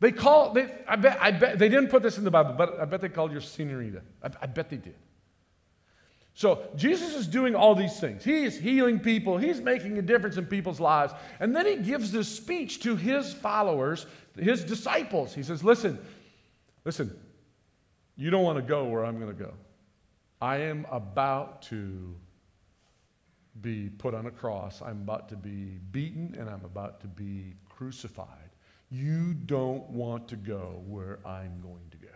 They 0.00 0.10
call, 0.10 0.54
they, 0.54 0.74
I, 0.88 0.96
bet, 0.96 1.18
I 1.20 1.30
bet, 1.30 1.56
they 1.60 1.68
didn't 1.68 1.90
put 1.90 2.02
this 2.02 2.18
in 2.18 2.24
the 2.24 2.32
Bible, 2.32 2.54
but 2.58 2.80
I 2.80 2.84
bet 2.84 3.00
they 3.00 3.08
called 3.08 3.30
your 3.30 3.42
senorita. 3.42 4.02
I, 4.24 4.30
I 4.42 4.46
bet 4.46 4.70
they 4.70 4.78
did. 4.78 4.96
So 6.36 6.68
Jesus 6.76 7.14
is 7.14 7.26
doing 7.26 7.54
all 7.54 7.74
these 7.74 7.98
things. 7.98 8.22
He 8.22 8.44
is 8.44 8.58
healing 8.58 9.00
people, 9.00 9.38
he's 9.38 9.58
making 9.62 9.96
a 9.96 10.02
difference 10.02 10.36
in 10.36 10.44
people's 10.44 10.78
lives. 10.78 11.14
And 11.40 11.56
then 11.56 11.64
he 11.64 11.76
gives 11.76 12.12
this 12.12 12.28
speech 12.28 12.80
to 12.80 12.94
his 12.94 13.32
followers, 13.32 14.04
his 14.38 14.62
disciples. 14.62 15.34
He 15.34 15.42
says, 15.42 15.64
Listen, 15.64 15.98
listen, 16.84 17.18
you 18.16 18.28
don't 18.28 18.44
want 18.44 18.58
to 18.58 18.62
go 18.62 18.84
where 18.84 19.02
I'm 19.06 19.18
going 19.18 19.34
to 19.34 19.44
go. 19.44 19.54
I 20.38 20.58
am 20.58 20.86
about 20.90 21.62
to 21.62 22.14
be 23.62 23.88
put 23.88 24.12
on 24.12 24.26
a 24.26 24.30
cross, 24.30 24.82
I'm 24.82 25.00
about 25.00 25.30
to 25.30 25.36
be 25.36 25.78
beaten, 25.90 26.36
and 26.38 26.50
I'm 26.50 26.66
about 26.66 27.00
to 27.00 27.06
be 27.06 27.54
crucified. 27.70 28.50
You 28.90 29.32
don't 29.32 29.88
want 29.88 30.28
to 30.28 30.36
go 30.36 30.82
where 30.86 31.18
I'm 31.24 31.62
going 31.62 31.88
to 31.92 31.96
go. 31.96 32.08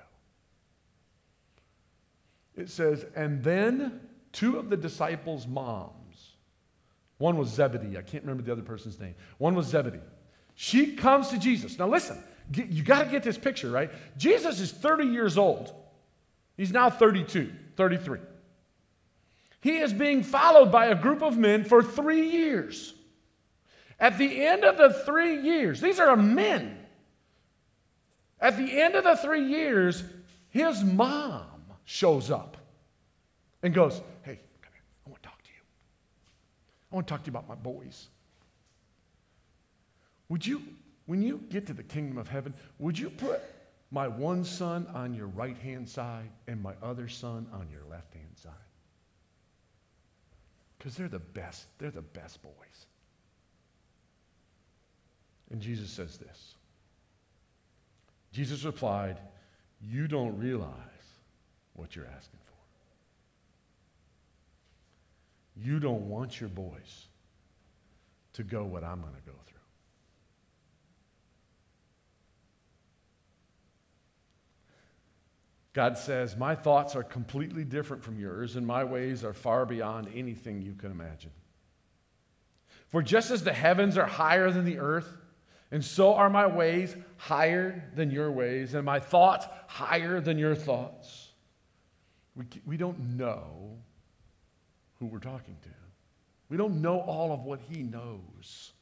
It 2.54 2.68
says, 2.68 3.06
and 3.16 3.42
then 3.42 4.09
two 4.32 4.58
of 4.58 4.70
the 4.70 4.76
disciples' 4.76 5.46
moms, 5.46 6.32
one 7.18 7.36
was 7.36 7.48
Zebedee, 7.48 7.98
I 7.98 8.02
can't 8.02 8.24
remember 8.24 8.42
the 8.42 8.52
other 8.52 8.62
person's 8.62 8.98
name. 8.98 9.14
One 9.38 9.54
was 9.54 9.66
Zebedee. 9.66 10.00
She 10.54 10.96
comes 10.96 11.28
to 11.28 11.38
Jesus. 11.38 11.78
Now, 11.78 11.88
listen, 11.88 12.22
you 12.54 12.82
got 12.82 13.04
to 13.04 13.10
get 13.10 13.22
this 13.22 13.38
picture, 13.38 13.70
right? 13.70 13.90
Jesus 14.16 14.60
is 14.60 14.72
30 14.72 15.04
years 15.04 15.38
old. 15.38 15.72
He's 16.56 16.72
now 16.72 16.90
32, 16.90 17.52
33. 17.76 18.20
He 19.60 19.78
is 19.78 19.92
being 19.92 20.22
followed 20.22 20.72
by 20.72 20.86
a 20.86 20.94
group 20.94 21.22
of 21.22 21.36
men 21.36 21.64
for 21.64 21.82
three 21.82 22.30
years. 22.30 22.94
At 23.98 24.16
the 24.16 24.46
end 24.46 24.64
of 24.64 24.78
the 24.78 24.92
three 25.04 25.40
years, 25.42 25.80
these 25.80 26.00
are 26.00 26.16
men. 26.16 26.78
At 28.40 28.56
the 28.56 28.80
end 28.80 28.94
of 28.94 29.04
the 29.04 29.16
three 29.16 29.44
years, 29.44 30.02
his 30.48 30.82
mom 30.82 31.44
shows 31.84 32.30
up 32.30 32.49
and 33.62 33.74
goes, 33.74 34.00
Hey, 34.22 34.38
come 34.62 34.72
here. 34.72 34.82
I 35.06 35.10
want 35.10 35.22
to 35.22 35.28
talk 35.28 35.42
to 35.42 35.48
you. 35.48 35.62
I 36.90 36.94
want 36.94 37.06
to 37.06 37.12
talk 37.12 37.22
to 37.24 37.30
you 37.30 37.36
about 37.36 37.48
my 37.48 37.54
boys. 37.54 38.08
Would 40.28 40.46
you, 40.46 40.62
when 41.06 41.22
you 41.22 41.42
get 41.50 41.66
to 41.66 41.74
the 41.74 41.82
kingdom 41.82 42.18
of 42.18 42.28
heaven, 42.28 42.54
would 42.78 42.98
you 42.98 43.10
put 43.10 43.40
my 43.90 44.06
one 44.06 44.44
son 44.44 44.86
on 44.94 45.12
your 45.14 45.26
right 45.26 45.56
hand 45.58 45.88
side 45.88 46.30
and 46.46 46.62
my 46.62 46.74
other 46.82 47.08
son 47.08 47.46
on 47.52 47.68
your 47.70 47.82
left 47.90 48.14
hand 48.14 48.36
side? 48.36 48.52
Because 50.78 50.94
they're 50.94 51.08
the 51.08 51.18
best, 51.18 51.66
they're 51.78 51.90
the 51.90 52.00
best 52.00 52.42
boys. 52.42 52.52
And 55.50 55.60
Jesus 55.60 55.90
says 55.90 56.16
this 56.16 56.54
Jesus 58.32 58.64
replied, 58.64 59.18
you 59.82 60.06
don't 60.06 60.38
realize 60.38 60.68
what 61.74 61.96
you're 61.96 62.06
asking 62.06 62.38
for. 62.44 62.49
You 65.56 65.80
don't 65.80 66.08
want 66.08 66.40
your 66.40 66.48
boys 66.48 67.08
to 68.34 68.42
go 68.42 68.64
what 68.64 68.84
I'm 68.84 69.00
going 69.00 69.14
to 69.14 69.20
go 69.20 69.32
through. 69.46 69.58
God 75.72 75.96
says, 75.96 76.36
My 76.36 76.54
thoughts 76.54 76.96
are 76.96 77.02
completely 77.02 77.64
different 77.64 78.02
from 78.02 78.18
yours, 78.18 78.56
and 78.56 78.66
my 78.66 78.84
ways 78.84 79.24
are 79.24 79.32
far 79.32 79.66
beyond 79.66 80.08
anything 80.14 80.62
you 80.62 80.74
can 80.74 80.90
imagine. 80.90 81.30
For 82.88 83.02
just 83.02 83.30
as 83.30 83.44
the 83.44 83.52
heavens 83.52 83.96
are 83.96 84.06
higher 84.06 84.50
than 84.50 84.64
the 84.64 84.78
earth, 84.78 85.16
and 85.70 85.84
so 85.84 86.14
are 86.14 86.28
my 86.28 86.46
ways 86.46 86.96
higher 87.16 87.84
than 87.94 88.10
your 88.10 88.32
ways, 88.32 88.74
and 88.74 88.84
my 88.84 88.98
thoughts 88.98 89.46
higher 89.68 90.20
than 90.20 90.38
your 90.38 90.56
thoughts. 90.56 91.28
We, 92.34 92.46
we 92.66 92.76
don't 92.76 93.16
know 93.16 93.78
who 95.00 95.06
we're 95.06 95.18
talking 95.18 95.56
to. 95.62 95.70
We 96.48 96.56
don't 96.56 96.80
know 96.80 97.00
all 97.00 97.32
of 97.32 97.40
what 97.40 97.60
he 97.68 97.82
knows. 97.82 98.72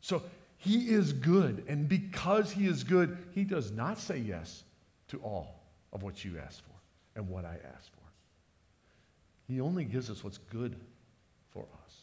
So 0.00 0.22
he 0.56 0.88
is 0.90 1.12
good, 1.12 1.64
and 1.68 1.88
because 1.88 2.50
he 2.50 2.66
is 2.66 2.82
good, 2.82 3.18
he 3.32 3.44
does 3.44 3.70
not 3.70 3.98
say 3.98 4.18
yes 4.18 4.64
to 5.08 5.18
all 5.18 5.60
of 5.92 6.02
what 6.02 6.24
you 6.24 6.38
ask 6.44 6.62
for 6.64 6.72
and 7.14 7.28
what 7.28 7.44
I 7.44 7.58
ask 7.76 7.92
for. 7.92 8.00
He 9.48 9.60
only 9.60 9.84
gives 9.84 10.08
us 10.08 10.24
what's 10.24 10.38
good 10.38 10.76
for 11.50 11.66
us. 11.84 11.94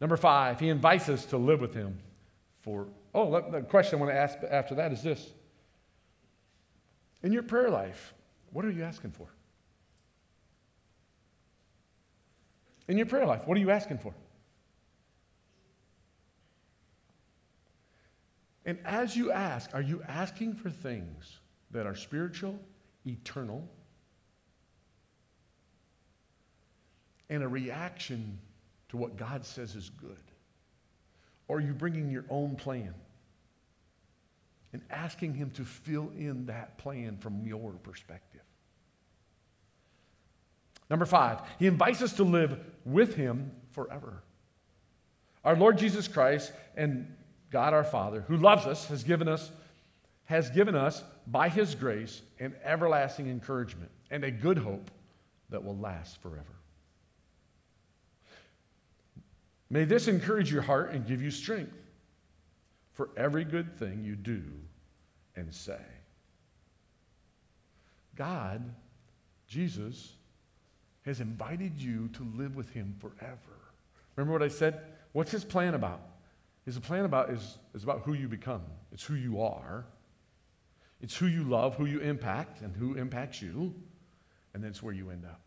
Number 0.00 0.16
five, 0.16 0.60
he 0.60 0.68
invites 0.68 1.08
us 1.08 1.24
to 1.26 1.38
live 1.38 1.60
with 1.60 1.74
him 1.74 1.98
for. 2.60 2.86
Oh, 3.14 3.40
the 3.50 3.62
question 3.62 3.98
I 3.98 4.02
want 4.02 4.12
to 4.12 4.18
ask 4.18 4.38
after 4.48 4.74
that 4.76 4.92
is 4.92 5.02
this 5.02 5.32
In 7.22 7.32
your 7.32 7.42
prayer 7.42 7.70
life, 7.70 8.12
what 8.52 8.64
are 8.64 8.70
you 8.70 8.84
asking 8.84 9.12
for? 9.12 9.28
In 12.88 12.96
your 12.96 13.06
prayer 13.06 13.26
life, 13.26 13.46
what 13.46 13.56
are 13.56 13.60
you 13.60 13.70
asking 13.70 13.98
for? 13.98 14.14
And 18.64 18.78
as 18.84 19.16
you 19.16 19.30
ask, 19.32 19.70
are 19.74 19.82
you 19.82 20.02
asking 20.06 20.54
for 20.54 20.68
things 20.68 21.38
that 21.70 21.86
are 21.86 21.94
spiritual, 21.94 22.58
eternal, 23.06 23.66
and 27.30 27.42
a 27.42 27.48
reaction 27.48 28.38
to 28.90 28.96
what 28.96 29.16
God 29.16 29.44
says 29.44 29.74
is 29.74 29.90
good? 29.90 30.22
Or 31.46 31.58
are 31.58 31.60
you 31.60 31.72
bringing 31.72 32.10
your 32.10 32.24
own 32.28 32.56
plan 32.56 32.94
and 34.74 34.82
asking 34.90 35.34
Him 35.34 35.50
to 35.52 35.64
fill 35.64 36.10
in 36.16 36.46
that 36.46 36.76
plan 36.78 37.16
from 37.16 37.46
your 37.46 37.72
perspective? 37.72 38.27
Number 40.90 41.06
five, 41.06 41.40
He 41.58 41.66
invites 41.66 42.02
us 42.02 42.14
to 42.14 42.24
live 42.24 42.58
with 42.84 43.14
Him 43.14 43.52
forever. 43.72 44.22
Our 45.44 45.56
Lord 45.56 45.78
Jesus 45.78 46.08
Christ 46.08 46.52
and 46.76 47.14
God 47.50 47.72
our 47.72 47.84
Father, 47.84 48.24
who 48.28 48.36
loves 48.36 48.66
us, 48.66 48.86
has 48.86 49.04
given 49.04 49.28
us 49.28 49.50
has 50.28 50.50
given 50.50 50.74
us, 50.74 51.02
by 51.26 51.48
his 51.48 51.74
grace, 51.74 52.20
an 52.38 52.54
everlasting 52.62 53.30
encouragement 53.30 53.90
and 54.10 54.24
a 54.24 54.30
good 54.30 54.58
hope 54.58 54.90
that 55.48 55.64
will 55.64 55.78
last 55.78 56.20
forever. 56.20 56.44
May 59.70 59.86
this 59.86 60.06
encourage 60.06 60.52
your 60.52 60.60
heart 60.60 60.92
and 60.92 61.06
give 61.06 61.22
you 61.22 61.30
strength 61.30 61.72
for 62.92 63.08
every 63.16 63.42
good 63.44 63.78
thing 63.78 64.04
you 64.04 64.16
do 64.16 64.42
and 65.34 65.54
say. 65.54 65.80
God, 68.14 68.62
Jesus, 69.46 70.12
has 71.02 71.20
invited 71.20 71.80
you 71.80 72.08
to 72.08 72.24
live 72.36 72.56
with 72.56 72.70
him 72.70 72.94
forever. 72.98 73.38
Remember 74.16 74.32
what 74.32 74.42
I 74.42 74.48
said? 74.48 74.80
What's 75.12 75.30
his 75.30 75.44
plan 75.44 75.74
about? 75.74 76.00
His 76.64 76.78
plan 76.78 77.04
about 77.04 77.30
is, 77.30 77.58
is 77.74 77.82
about 77.82 78.02
who 78.02 78.12
you 78.12 78.28
become. 78.28 78.62
It's 78.92 79.04
who 79.04 79.14
you 79.14 79.40
are. 79.40 79.86
It's 81.00 81.16
who 81.16 81.26
you 81.26 81.44
love, 81.44 81.76
who 81.76 81.86
you 81.86 82.00
impact, 82.00 82.60
and 82.60 82.74
who 82.74 82.94
impacts 82.94 83.40
you, 83.40 83.74
and 84.52 84.62
that's 84.62 84.82
where 84.82 84.92
you 84.92 85.10
end 85.10 85.24
up. 85.24 85.40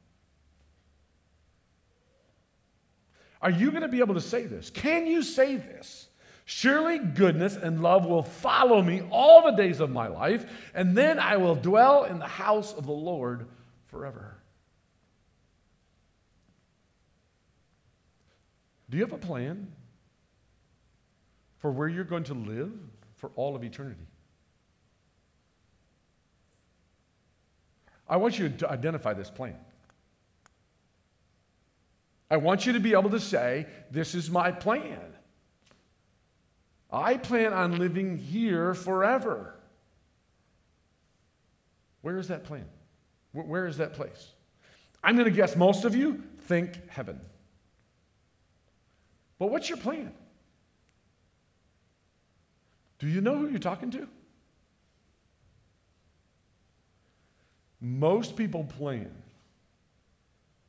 Are 3.42 3.52
you 3.52 3.72
going 3.72 3.82
to 3.82 3.88
be 3.88 4.00
able 4.00 4.14
to 4.14 4.22
say 4.22 4.46
this? 4.46 4.70
Can 4.70 5.08
you 5.08 5.24
say 5.24 5.58
this? 5.58 6.08
Surely 6.46 7.00
goodness 7.00 7.56
and 7.56 7.82
love 7.82 8.06
will 8.06 8.24
follow 8.24 8.82
me 8.82 9.02
all 9.12 9.44
the 9.44 9.52
days 9.52 9.80
of 9.80 9.90
my 9.90 10.08
life, 10.08 10.46
and 10.74 10.98
then 10.98 11.20
I 11.20 11.38
will 11.38 11.56
dwell 11.56 12.04
in 12.04 12.20
the 12.20 12.28
house 12.28 12.74
of 12.74 12.86
the 12.86 12.92
Lord 12.92 13.48
forever. 13.88 14.41
Do 18.92 18.98
you 18.98 19.04
have 19.04 19.14
a 19.14 19.18
plan 19.18 19.72
for 21.60 21.72
where 21.72 21.88
you're 21.88 22.04
going 22.04 22.26
to 22.26 22.34
live 22.34 22.74
for 23.16 23.32
all 23.38 23.56
of 23.56 23.64
eternity? 23.64 24.06
I 28.10 28.18
want 28.18 28.38
you 28.38 28.50
to 28.50 28.70
identify 28.70 29.14
this 29.14 29.30
plan. 29.30 29.56
I 32.30 32.36
want 32.36 32.66
you 32.66 32.74
to 32.74 32.82
be 32.82 32.92
able 32.92 33.10
to 33.12 33.20
say, 33.20 33.66
This 33.90 34.14
is 34.14 34.30
my 34.30 34.52
plan. 34.52 35.00
I 36.92 37.16
plan 37.16 37.54
on 37.54 37.80
living 37.80 38.18
here 38.18 38.74
forever. 38.74 39.56
Where 42.02 42.18
is 42.18 42.28
that 42.28 42.44
plan? 42.44 42.66
Where 43.32 43.68
is 43.68 43.78
that 43.78 43.94
place? 43.94 44.32
I'm 45.02 45.16
going 45.16 45.30
to 45.30 45.32
guess 45.32 45.56
most 45.56 45.86
of 45.86 45.96
you 45.96 46.22
think 46.42 46.90
heaven. 46.90 47.22
But 49.42 49.50
what's 49.50 49.68
your 49.70 49.80
plan? 49.80 50.14
Do 53.00 53.08
you 53.08 53.22
know 53.22 53.40
who 53.40 53.50
you're 53.50 53.58
talking 53.58 53.90
to? 53.90 54.08
Most 57.82 58.36
people 58.36 58.66
plan 58.66 59.10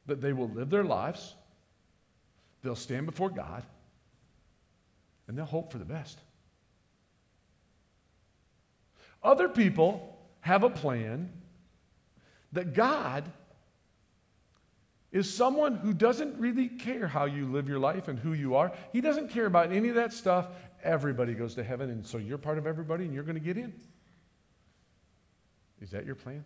that 0.07 0.23
they 0.23 0.33
will 0.33 0.49
live 0.49 0.71
their 0.71 0.85
lives, 0.85 1.35
they'll 2.63 2.75
stand 2.75 3.05
before 3.05 3.29
God, 3.29 3.63
and 5.29 5.37
they'll 5.37 5.45
hope 5.45 5.71
for 5.71 5.77
the 5.77 5.85
best. 5.85 6.19
Other 9.23 9.51
people 9.51 10.19
have 10.41 10.63
a 10.63 10.71
plan 10.71 11.31
that 12.53 12.73
God 12.73 13.25
is 15.12 15.33
someone 15.33 15.77
who 15.77 15.92
doesn't 15.92 16.38
really 16.38 16.68
care 16.68 17.07
how 17.07 17.27
you 17.27 17.46
live 17.46 17.68
your 17.68 17.79
life 17.79 18.09
and 18.09 18.18
who 18.18 18.33
you 18.33 18.57
are. 18.57 18.72
He 18.92 19.01
doesn't 19.01 19.29
care 19.29 19.46
about 19.46 19.70
any 19.70 19.90
of 19.90 19.94
that 19.96 20.12
stuff. 20.12 20.48
Everybody 20.83 21.35
goes 21.35 21.55
to 21.55 21.62
heaven, 21.62 21.90
and 21.90 22.05
so 22.05 22.18
you're 22.18 22.38
part 22.38 22.59
of 22.59 22.66
everybody 22.66 23.05
and 23.05 23.12
you're 23.12 23.22
going 23.22 23.38
to 23.38 23.44
get 23.44 23.57
in. 23.59 23.72
Is 25.81 25.90
that 25.90 26.07
your 26.07 26.14
plan? 26.14 26.44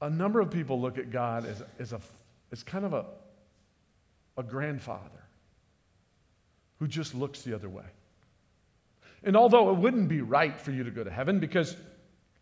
a 0.00 0.10
number 0.10 0.40
of 0.40 0.50
people 0.50 0.80
look 0.80 0.98
at 0.98 1.10
God 1.10 1.44
as, 1.44 1.62
as, 1.78 1.92
a, 1.92 2.00
as 2.52 2.62
kind 2.62 2.84
of 2.84 2.92
a, 2.92 3.04
a 4.36 4.42
grandfather 4.42 5.24
who 6.78 6.86
just 6.86 7.14
looks 7.14 7.42
the 7.42 7.54
other 7.54 7.68
way. 7.68 7.84
And 9.24 9.36
although 9.36 9.70
it 9.70 9.76
wouldn't 9.76 10.08
be 10.08 10.20
right 10.20 10.58
for 10.58 10.70
you 10.70 10.84
to 10.84 10.90
go 10.90 11.02
to 11.02 11.10
heaven 11.10 11.40
because 11.40 11.76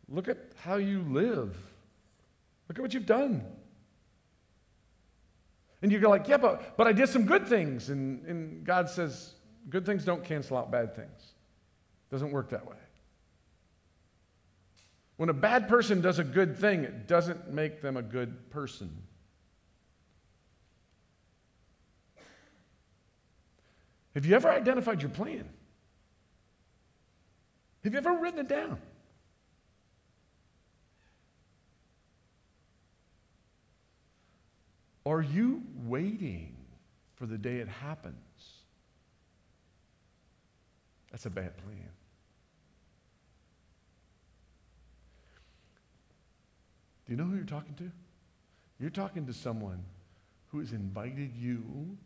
look 0.09 0.29
at 0.29 0.38
how 0.57 0.77
you 0.77 1.03
live, 1.03 1.57
look 2.69 2.79
at 2.79 2.81
what 2.81 2.95
you've 2.95 3.07
done. 3.07 3.45
And 5.83 5.92
you 5.92 5.99
go 5.99 6.09
like, 6.09 6.27
yeah, 6.27 6.38
but, 6.38 6.77
but 6.77 6.87
I 6.87 6.92
did 6.92 7.09
some 7.09 7.27
good 7.27 7.47
things. 7.47 7.90
And, 7.90 8.25
and 8.27 8.64
God 8.64 8.88
says, 8.88 9.35
good 9.69 9.85
things 9.85 10.05
don't 10.05 10.25
cancel 10.25 10.57
out 10.57 10.71
bad 10.71 10.97
things. 10.97 11.33
Doesn't 12.11 12.31
work 12.31 12.51
that 12.51 12.66
way. 12.66 12.77
When 15.16 15.29
a 15.29 15.35
bad 15.35 15.69
person 15.69 16.01
does 16.01 16.19
a 16.19 16.25
good 16.25 16.59
thing, 16.59 16.85
it 16.85 17.07
doesn't 17.07 17.51
make 17.51 17.81
them 17.81 17.97
a 17.97 18.03
good 18.03 18.51
person. 18.51 18.90
Have 24.14 24.25
you 24.25 24.35
ever 24.35 24.49
identified 24.51 25.03
your 25.03 25.11
plan? 25.11 25.49
Have 27.85 27.92
you 27.92 27.99
ever 27.99 28.14
written 28.14 28.40
it 28.40 28.49
down? 28.49 28.79
Are 35.07 35.23
you 35.23 35.62
waiting 35.85 36.57
for 37.14 37.27
the 37.27 37.38
day 37.38 37.59
it 37.59 37.69
happens? 37.69 38.16
That's 41.12 41.27
a 41.27 41.31
bad 41.31 41.57
plan. 41.59 41.88
Do 47.07 47.12
you 47.12 47.16
know 47.16 47.23
who 47.23 47.37
you're 47.37 47.45
talking 47.45 47.75
to? 47.77 47.92
You're 48.81 48.90
talking 48.90 49.27
to 49.27 49.33
someone 49.33 49.85
who 50.49 50.59
has 50.59 50.73
invited 50.73 51.37
you 51.37 51.97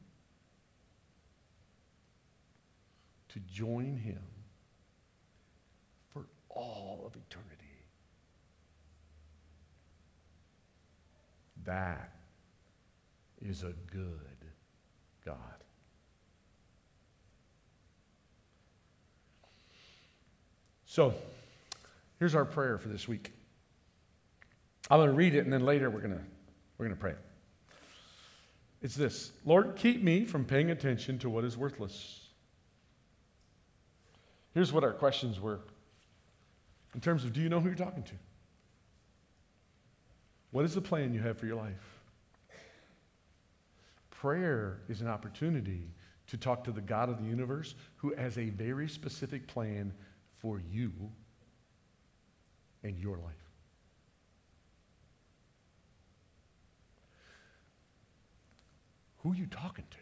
to 3.30 3.40
join 3.50 3.96
him 3.96 4.20
for 6.12 6.26
all 6.50 7.04
of 7.06 7.16
eternity. 7.16 7.56
That 11.64 12.19
is 13.44 13.62
a 13.62 13.72
good 13.90 14.20
God. 15.24 15.36
So, 20.86 21.14
here's 22.18 22.34
our 22.34 22.44
prayer 22.44 22.76
for 22.76 22.88
this 22.88 23.06
week. 23.06 23.32
I'm 24.90 24.98
going 24.98 25.08
to 25.08 25.14
read 25.14 25.34
it 25.34 25.44
and 25.44 25.52
then 25.52 25.64
later 25.64 25.88
we're 25.88 26.00
going 26.00 26.14
to 26.14 26.22
we're 26.76 26.86
going 26.86 26.96
to 26.96 27.00
pray. 27.00 27.14
It's 28.82 28.96
this 28.96 29.30
Lord, 29.44 29.76
keep 29.76 30.02
me 30.02 30.24
from 30.24 30.44
paying 30.44 30.70
attention 30.70 31.18
to 31.20 31.30
what 31.30 31.44
is 31.44 31.56
worthless. 31.56 32.26
Here's 34.52 34.72
what 34.72 34.82
our 34.82 34.92
questions 34.92 35.38
were 35.38 35.60
in 36.94 37.00
terms 37.00 37.24
of 37.24 37.32
do 37.32 37.40
you 37.40 37.48
know 37.48 37.60
who 37.60 37.68
you're 37.68 37.76
talking 37.76 38.02
to? 38.02 38.14
What 40.50 40.64
is 40.64 40.74
the 40.74 40.80
plan 40.80 41.14
you 41.14 41.20
have 41.20 41.38
for 41.38 41.46
your 41.46 41.56
life? 41.56 41.99
Prayer 44.20 44.82
is 44.90 45.00
an 45.00 45.08
opportunity 45.08 45.88
to 46.26 46.36
talk 46.36 46.62
to 46.64 46.72
the 46.72 46.82
God 46.82 47.08
of 47.08 47.16
the 47.16 47.24
universe 47.24 47.74
who 47.96 48.14
has 48.16 48.36
a 48.36 48.50
very 48.50 48.86
specific 48.86 49.46
plan 49.46 49.94
for 50.36 50.60
you 50.70 50.92
and 52.82 52.98
your 52.98 53.16
life. 53.16 53.32
Who 59.22 59.32
are 59.32 59.36
you 59.36 59.46
talking 59.46 59.86
to? 59.90 59.96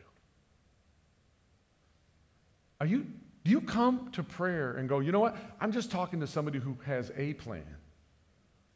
Are 2.80 2.86
you, 2.86 3.06
do 3.44 3.52
you 3.52 3.60
come 3.60 4.10
to 4.14 4.24
prayer 4.24 4.72
and 4.78 4.88
go, 4.88 4.98
you 4.98 5.12
know 5.12 5.20
what? 5.20 5.36
I'm 5.60 5.70
just 5.70 5.92
talking 5.92 6.18
to 6.18 6.26
somebody 6.26 6.58
who 6.58 6.76
has 6.84 7.12
a 7.16 7.34
plan, 7.34 7.62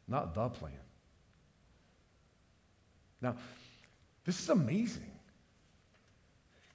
not 0.07 0.35
the 0.35 0.47
plan. 0.47 0.71
Now, 3.21 3.35
this 4.23 4.39
is 4.39 4.47
amazing. 4.47 5.12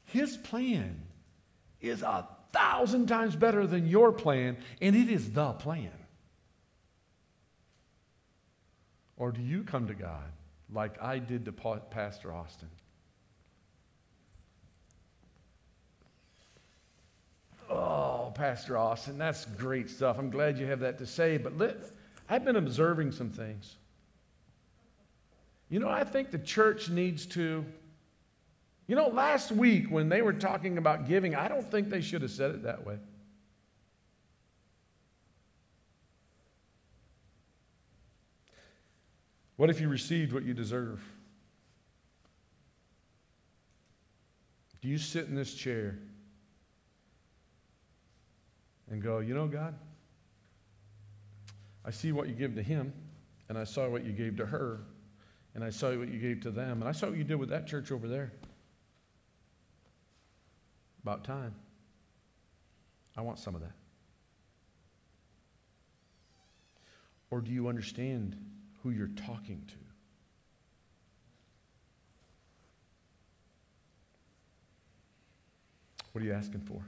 His 0.09 0.37
plan 0.37 1.01
is 1.81 2.03
a 2.03 2.27
thousand 2.53 3.07
times 3.07 3.37
better 3.37 3.67
than 3.67 3.87
your 3.87 4.13
plan, 4.13 4.57
and 4.81 4.97
it 4.97 5.09
is 5.09 5.31
the 5.33 5.53
plan. 5.53 5.93
Or 9.17 9.33
do 9.33 9.43
you 9.43 9.65
come 9.65 9.89
to 9.89 9.95
God 9.95 10.31
like 10.73 11.03
I 11.03 11.19
did 11.19 11.45
to 11.45 11.53
Pastor 11.53 12.33
Austin? 12.33 12.69
Oh, 17.69 18.33
Pastor 18.35 18.79
Austin, 18.79 19.19
that's 19.19 19.45
great 19.45 19.91
stuff. 19.91 20.19
I'm 20.19 20.31
glad 20.31 20.59
you 20.59 20.67
have 20.67 20.81
that 20.81 20.99
to 20.99 21.07
say, 21.07 21.37
but 21.37 21.59
let, 21.59 21.77
I've 22.31 22.45
been 22.45 22.57
observing 22.57 23.13
some 23.13 23.29
things. 23.29 23.77
You 25.69 25.81
know, 25.81 25.89
I 25.89 26.05
think 26.05 26.31
the 26.31 26.39
church 26.39 26.89
needs 26.89 27.27
to. 27.27 27.67
You 28.89 28.97
know, 28.97 29.09
last 29.09 29.53
week 29.53 29.91
when 29.91 30.09
they 30.09 30.23
were 30.23 30.33
talking 30.33 30.79
about 30.79 31.07
giving, 31.07 31.35
I 31.35 31.47
don't 31.47 31.71
think 31.71 31.91
they 31.91 32.01
should 32.01 32.23
have 32.23 32.31
said 32.31 32.53
it 32.53 32.63
that 32.63 32.87
way. 32.87 32.97
What 39.57 39.69
if 39.69 39.81
you 39.81 39.89
received 39.89 40.33
what 40.33 40.45
you 40.45 40.55
deserve? 40.55 41.05
Do 44.81 44.89
you 44.89 44.97
sit 44.97 45.27
in 45.27 45.35
this 45.35 45.53
chair 45.53 45.99
and 48.91 49.03
go, 49.03 49.19
you 49.19 49.35
know, 49.35 49.49
God, 49.49 49.75
I 51.85 51.91
see 51.91 52.13
what 52.13 52.29
you 52.29 52.35
give 52.35 52.55
to 52.55 52.63
him, 52.63 52.93
and 53.49 53.59
I 53.59 53.65
saw 53.65 53.89
what 53.89 54.05
you 54.05 54.13
gave 54.13 54.37
to 54.37 54.47
her, 54.47 54.81
and 55.55 55.63
I 55.63 55.71
saw 55.71 55.95
what 55.95 56.09
you 56.09 56.19
gave 56.19 56.41
to 56.43 56.51
them, 56.51 56.81
and 56.81 56.89
I 56.89 56.93
saw 56.93 57.09
what 57.09 57.19
you 57.19 57.25
did 57.25 57.37
with 57.37 57.51
that 57.51 57.67
church 57.67 57.91
over 57.91 58.09
there. 58.09 58.33
About 61.09 61.25
time. 61.25 61.55
I 63.17 63.23
want 63.23 63.39
some 63.39 63.55
of 63.55 63.63
that. 63.63 63.73
Or 67.31 67.41
do 67.41 67.51
you 67.51 67.67
understand 67.67 68.37
who 68.83 68.91
you're 68.91 69.09
talking 69.27 69.65
to? 69.69 69.75
What 76.13 76.21
are 76.21 76.27
you 76.27 76.35
asking 76.35 76.61
for? 76.61 76.83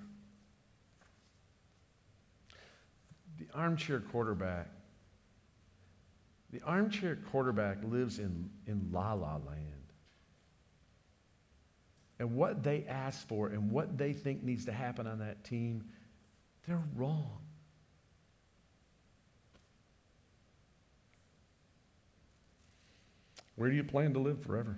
The 3.39 3.47
armchair 3.55 4.01
quarterback. 4.01 4.67
The 6.53 6.61
armchair 6.67 7.17
quarterback 7.31 7.79
lives 7.85 8.19
in, 8.19 8.51
in 8.67 8.87
la 8.93 9.15
la 9.15 9.37
land. 9.37 9.80
And 12.21 12.37
what 12.37 12.63
they 12.63 12.85
ask 12.87 13.27
for 13.27 13.49
and 13.49 13.71
what 13.71 13.97
they 13.97 14.13
think 14.13 14.45
needs 14.45 14.67
to 14.67 14.73
happen 14.73 15.07
on 15.07 15.21
that 15.21 15.43
team, 15.43 15.87
they're 16.69 16.83
wrong. 16.95 17.39
Where 23.57 23.71
do 23.71 23.75
you 23.75 23.85
plan 23.85 24.13
to 24.13 24.19
live 24.19 24.43
forever? 24.43 24.77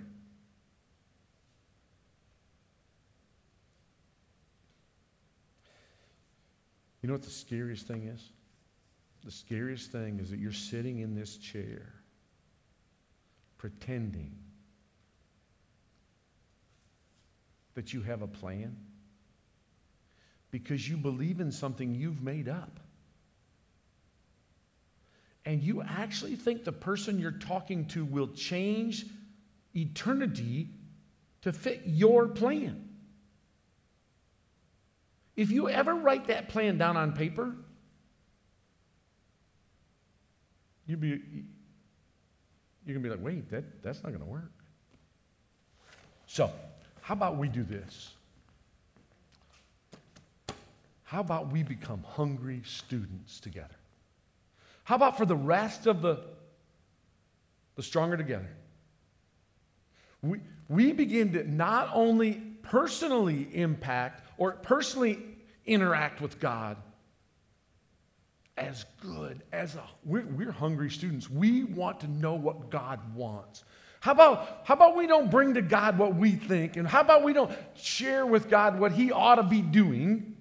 You 7.01 7.07
know 7.07 7.13
what 7.13 7.23
the 7.23 7.29
scariest 7.29 7.85
thing 7.85 8.05
is? 8.05 8.21
The 9.25 9.31
scariest 9.31 9.91
thing 9.91 10.21
is 10.21 10.29
that 10.29 10.39
you're 10.39 10.53
sitting 10.53 10.99
in 10.99 11.13
this 11.13 11.35
chair 11.35 11.93
pretending 13.57 14.31
that 17.75 17.93
you 17.93 18.01
have 18.01 18.21
a 18.21 18.27
plan 18.27 18.77
because 20.51 20.87
you 20.87 20.97
believe 20.97 21.39
in 21.39 21.51
something 21.51 21.95
you've 21.95 22.21
made 22.21 22.47
up. 22.47 22.79
And 25.45 25.61
you 25.61 25.81
actually 25.81 26.35
think 26.35 26.63
the 26.63 26.71
person 26.71 27.19
you're 27.19 27.31
talking 27.31 27.85
to 27.87 28.05
will 28.05 28.27
change 28.27 29.05
eternity 29.75 30.69
to 31.41 31.51
fit 31.51 31.81
your 31.85 32.27
plan. 32.27 32.89
If 35.35 35.49
you 35.51 35.67
ever 35.69 35.95
write 35.95 36.27
that 36.27 36.49
plan 36.49 36.77
down 36.77 36.95
on 36.95 37.13
paper, 37.13 37.55
you'd 40.85 41.01
be, 41.01 41.07
you're 42.85 42.99
going 42.99 43.03
to 43.03 43.09
be 43.09 43.09
like, 43.09 43.23
wait, 43.23 43.49
that, 43.49 43.81
that's 43.81 44.03
not 44.03 44.09
going 44.09 44.23
to 44.23 44.29
work. 44.29 44.51
So, 46.27 46.51
how 47.03 47.13
about 47.13 47.37
we 47.37 47.49
do 47.49 47.63
this? 47.63 48.13
How 51.03 51.19
about 51.19 51.51
we 51.51 51.61
become 51.61 52.01
hungry 52.01 52.61
students 52.65 53.41
together? 53.41 53.75
How 54.85 54.95
about 54.95 55.17
for 55.17 55.25
the 55.25 55.35
rest 55.35 55.85
of 55.85 56.01
the, 56.01 56.21
the 57.75 57.83
Stronger 57.83 58.15
Together? 58.15 58.47
We, 60.21 60.39
we 60.69 60.93
begin 60.93 61.33
to 61.33 61.43
not 61.43 61.89
only 61.93 62.41
personally 62.61 63.49
impact 63.51 64.25
or 64.37 64.53
personally 64.53 65.19
interact 65.65 66.21
with 66.21 66.39
God 66.39 66.77
as 68.55 68.85
good 69.01 69.43
as 69.51 69.75
a, 69.75 69.83
we're, 70.05 70.25
we're 70.25 70.51
hungry 70.53 70.89
students. 70.89 71.29
We 71.29 71.65
want 71.65 71.99
to 71.99 72.07
know 72.07 72.35
what 72.35 72.69
God 72.69 73.13
wants. 73.13 73.65
How 74.03 74.11
about, 74.11 74.63
how 74.65 74.73
about 74.73 74.97
we 74.97 75.07
don't 75.07 75.31
bring 75.31 75.53
to 75.53 75.61
God 75.61 75.97
what 75.97 76.13
we 76.13 76.31
think? 76.31 76.75
And 76.75 76.85
how 76.85 76.99
about 76.99 77.23
we 77.23 77.31
don't 77.31 77.49
share 77.75 78.25
with 78.25 78.49
God 78.49 78.77
what 78.77 78.91
He 78.91 79.13
ought 79.13 79.35
to 79.35 79.43
be 79.43 79.61
doing? 79.61 80.35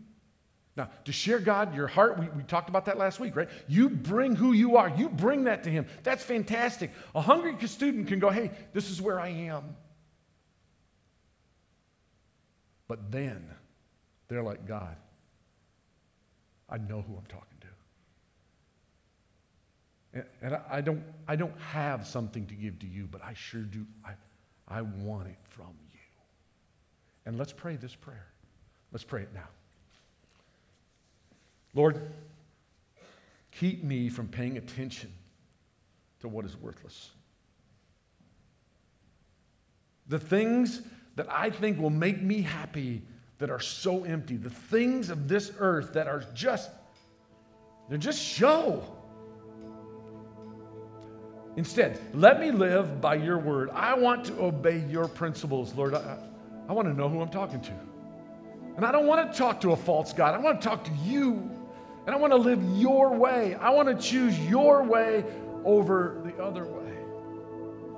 Now, 0.77 0.91
to 1.05 1.13
share 1.13 1.39
God, 1.39 1.73
your 1.77 1.87
heart, 1.87 2.19
we, 2.19 2.27
we 2.31 2.43
talked 2.43 2.69
about 2.69 2.87
that 2.87 2.99
last 2.99 3.21
week, 3.21 3.37
right? 3.37 3.49
You 3.69 3.89
bring 3.89 4.35
who 4.35 4.53
you 4.53 4.79
are, 4.79 4.89
you 4.89 5.09
bring 5.09 5.45
that 5.45 5.63
to 5.63 5.71
Him. 5.71 5.87
That's 6.03 6.25
fantastic. 6.25 6.91
A 7.15 7.21
hungry 7.21 7.55
student 7.69 8.09
can 8.09 8.19
go, 8.19 8.31
hey, 8.31 8.51
this 8.73 8.91
is 8.91 9.01
where 9.01 9.21
I 9.21 9.29
am. 9.29 9.77
But 12.89 13.13
then 13.13 13.49
they're 14.27 14.43
like, 14.43 14.67
God, 14.67 14.97
I 16.69 16.79
know 16.79 17.01
who 17.01 17.15
I'm 17.17 17.27
talking 17.29 17.52
and 20.15 20.59
I 20.71 20.81
don't, 20.81 21.03
I 21.27 21.37
don't 21.37 21.59
have 21.59 22.07
something 22.07 22.47
to 22.47 22.55
give 22.55 22.79
to 22.81 22.87
you, 22.87 23.09
but 23.11 23.23
I 23.25 23.33
sure 23.35 23.63
do. 23.63 23.87
I, 24.05 24.13
I 24.69 24.83
want 24.83 25.29
it 25.29 25.39
from 25.49 25.69
you. 25.93 25.99
And 27.25 27.39
let's 27.39 27.53
pray 27.53 27.77
this 27.77 27.95
prayer. 27.95 28.27
Let's 28.91 29.05
pray 29.05 29.23
it 29.23 29.31
now. 29.35 29.49
Lord, 31.75 32.01
keep 33.53 33.83
me 33.83 34.11
from 34.11 34.29
paying 34.29 34.59
attention 34.59 35.11
to 36.21 36.29
what 36.29 36.45
is 36.45 36.57
worthless. 36.57 37.11
The 40.09 40.19
things 40.19 40.83
that 41.17 41.27
I 41.31 41.49
think 41.49 41.81
will 41.81 41.91
make 41.91 42.21
me 42.21 42.43
happy, 42.43 43.03
that 43.39 43.51
are 43.51 43.61
so 43.61 44.05
empty, 44.05 44.37
the 44.37 44.51
things 44.51 45.11
of 45.11 45.27
this 45.27 45.53
earth 45.59 45.95
that 45.95 46.07
are 46.07 46.25
just, 46.35 46.71
they're 47.89 47.99
just 47.99 48.23
show. 48.23 48.85
Instead, 51.57 52.01
let 52.15 52.41
me 52.41 52.51
live 52.51 53.01
by 53.01 53.15
your 53.15 53.39
word. 53.39 53.71
I 53.71 53.95
want 53.95 54.25
to 54.27 54.41
obey 54.41 54.79
your 54.89 55.07
principles, 55.07 55.75
Lord. 55.75 55.95
I, 55.95 56.17
I 56.69 56.73
want 56.73 56.89
to 56.89 56.95
know 56.95 57.09
who 57.09 57.21
I'm 57.21 57.29
talking 57.29 57.61
to. 57.61 57.73
And 58.77 58.87
I 58.87 58.93
don't 58.93 59.07
want 59.07 59.31
to 59.31 59.39
talk 59.39 59.61
to 59.63 59.73
a 59.73 59.77
false 59.77 60.15
God. 60.15 60.35
I 60.35 60.39
want 60.39 60.61
to 60.61 60.67
talk 60.67 60.85
to 60.85 60.93
you. 61.05 61.51
And 62.07 62.15
I 62.15 62.19
want 62.19 62.33
to 62.33 62.39
live 62.39 62.63
your 62.79 63.13
way. 63.13 63.55
I 63.55 63.71
want 63.71 63.89
to 63.89 63.95
choose 63.95 64.39
your 64.41 64.83
way 64.83 65.25
over 65.65 66.23
the 66.25 66.43
other 66.43 66.65
way. 66.65 66.97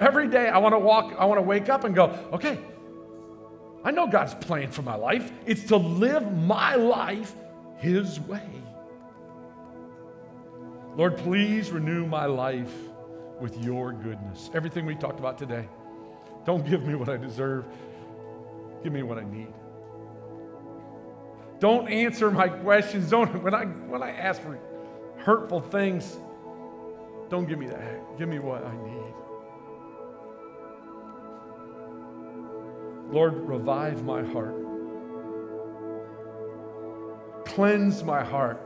Every 0.00 0.26
day 0.28 0.48
I 0.48 0.58
want 0.58 0.74
to 0.74 0.78
walk, 0.78 1.14
I 1.16 1.24
want 1.26 1.38
to 1.38 1.42
wake 1.42 1.68
up 1.68 1.84
and 1.84 1.94
go, 1.94 2.06
okay, 2.32 2.58
I 3.84 3.92
know 3.92 4.08
God's 4.08 4.34
plan 4.34 4.70
for 4.72 4.82
my 4.82 4.96
life. 4.96 5.30
It's 5.46 5.64
to 5.64 5.76
live 5.76 6.32
my 6.32 6.74
life 6.74 7.34
His 7.78 8.18
way. 8.18 8.42
Lord, 10.96 11.16
please 11.18 11.70
renew 11.70 12.06
my 12.06 12.26
life 12.26 12.72
with 13.40 13.56
your 13.62 13.92
goodness. 13.92 14.50
Everything 14.54 14.86
we 14.86 14.94
talked 14.94 15.18
about 15.18 15.38
today. 15.38 15.68
Don't 16.44 16.66
give 16.68 16.84
me 16.84 16.94
what 16.94 17.08
I 17.08 17.16
deserve, 17.16 17.64
give 18.82 18.92
me 18.92 19.02
what 19.02 19.18
I 19.18 19.24
need. 19.24 19.52
Don't 21.58 21.88
answer 21.88 22.30
my 22.30 22.48
questions. 22.48 23.10
Don't 23.10 23.42
when 23.42 23.54
I 23.54 23.64
when 23.64 24.02
I 24.02 24.10
ask 24.10 24.42
for 24.42 24.58
hurtful 25.18 25.60
things, 25.60 26.18
don't 27.30 27.48
give 27.48 27.58
me 27.58 27.66
that. 27.66 28.18
Give 28.18 28.28
me 28.28 28.38
what 28.38 28.64
I 28.64 28.72
need. 28.72 29.14
Lord, 33.10 33.34
revive 33.48 34.04
my 34.04 34.22
heart. 34.22 34.56
Cleanse 37.46 38.02
my 38.02 38.24
heart 38.24 38.63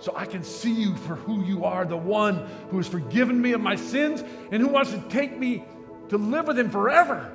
so 0.00 0.12
I 0.14 0.26
can 0.26 0.44
see 0.44 0.72
you 0.72 0.96
for 0.96 1.16
who 1.16 1.44
you 1.44 1.64
are, 1.64 1.84
the 1.84 1.96
one 1.96 2.46
who 2.70 2.76
has 2.76 2.86
forgiven 2.86 3.40
me 3.40 3.52
of 3.52 3.60
my 3.60 3.76
sins 3.76 4.22
and 4.52 4.62
who 4.62 4.68
wants 4.68 4.92
to 4.92 5.00
take 5.08 5.36
me 5.36 5.64
to 6.08 6.18
live 6.18 6.46
with 6.46 6.58
him 6.58 6.70
forever. 6.70 7.32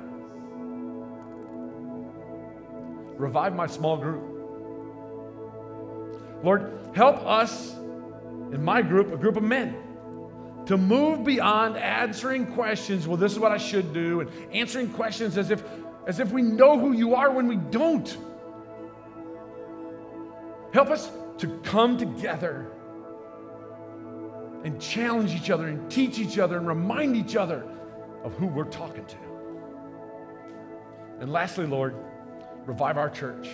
Revive 3.16 3.54
my 3.54 3.66
small 3.66 3.96
group. 3.96 4.22
Lord, 6.42 6.78
help 6.94 7.24
us 7.26 7.72
in 8.52 8.64
my 8.64 8.82
group, 8.82 9.12
a 9.12 9.16
group 9.16 9.36
of 9.36 9.42
men, 9.42 9.76
to 10.66 10.76
move 10.76 11.24
beyond 11.24 11.76
answering 11.76 12.46
questions, 12.54 13.06
well, 13.06 13.16
this 13.16 13.32
is 13.32 13.38
what 13.38 13.52
I 13.52 13.58
should 13.58 13.92
do, 13.92 14.20
and 14.20 14.30
answering 14.52 14.90
questions 14.90 15.36
as 15.36 15.50
if, 15.50 15.62
as 16.06 16.20
if 16.20 16.32
we 16.32 16.42
know 16.42 16.78
who 16.78 16.92
you 16.92 17.14
are 17.14 17.30
when 17.30 17.46
we 17.46 17.56
don't. 17.56 18.16
Help 20.72 20.88
us 20.88 21.10
to 21.38 21.48
come 21.64 21.96
together 21.96 22.70
and 24.64 24.80
challenge 24.80 25.34
each 25.34 25.50
other 25.50 25.68
and 25.68 25.90
teach 25.90 26.18
each 26.18 26.38
other 26.38 26.56
and 26.56 26.66
remind 26.66 27.16
each 27.16 27.36
other 27.36 27.66
of 28.22 28.32
who 28.34 28.46
we're 28.46 28.64
talking 28.64 29.04
to. 29.04 29.16
And 31.20 31.30
lastly, 31.30 31.66
Lord, 31.66 31.94
revive 32.64 32.96
our 32.96 33.10
church. 33.10 33.48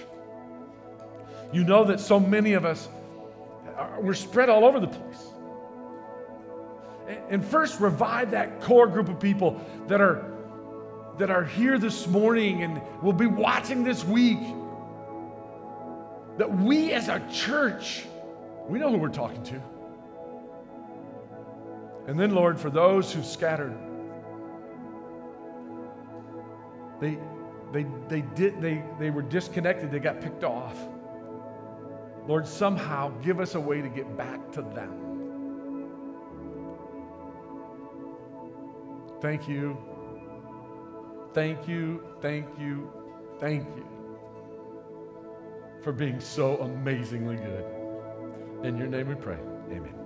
You 1.53 1.65
know 1.65 1.85
that 1.85 2.01
so 2.01 2.21
many 2.21 2.53
of 2.53 2.65
us, 2.65 2.89
are, 3.77 4.01
we're 4.01 4.15
spread 4.15 4.49
all 4.49 4.65
over 4.65 4.79
the 4.79 4.87
place. 4.87 5.27
And 7.29 7.45
first, 7.45 7.81
revive 7.81 8.31
that 8.31 8.61
core 8.61 8.87
group 8.87 9.09
of 9.09 9.19
people 9.19 9.61
that 9.89 10.01
are, 10.01 10.25
that 11.19 11.29
are 11.29 11.45
here 11.45 11.77
this 11.77 12.07
morning 12.07 12.63
and 12.63 12.81
will 13.03 13.13
be 13.13 13.27
watching 13.27 13.83
this 13.83 14.05
week 14.05 14.39
that 16.41 16.51
we 16.51 16.91
as 16.93 17.11
a 17.11 17.21
church, 17.31 18.07
we 18.67 18.79
know 18.79 18.91
who 18.91 18.97
we're 18.97 19.11
talking 19.11 19.43
to. 19.43 19.63
And 22.07 22.19
then, 22.19 22.35
Lord, 22.35 22.59
for 22.59 22.71
those 22.71 23.13
who 23.13 23.23
scattered, 23.23 23.77
they, 26.99 27.19
they, 27.75 27.85
they, 28.09 28.23
did, 28.23 28.59
they, 28.59 28.83
they 28.99 29.11
were 29.11 29.21
disconnected, 29.21 29.91
they 29.91 29.99
got 29.99 30.23
picked 30.23 30.43
off. 30.43 30.79
Lord, 32.27 32.47
somehow 32.47 33.11
give 33.21 33.39
us 33.39 33.55
a 33.55 33.61
way 33.61 33.83
to 33.83 33.91
get 33.91 34.17
back 34.17 34.51
to 34.53 34.63
them. 34.63 34.95
Thank 39.21 39.47
you. 39.47 39.77
Thank 41.35 41.69
you. 41.69 42.03
Thank 42.23 42.47
you. 42.59 42.91
Thank 43.39 43.67
you 43.77 44.00
for 45.83 45.93
being 45.93 46.21
so 46.21 46.59
amazingly 46.59 47.37
good. 47.37 47.65
In 48.65 48.77
your 48.77 48.89
name 48.89 49.09
we 49.09 49.15
pray. 49.15 49.39
Amen. 49.71 50.00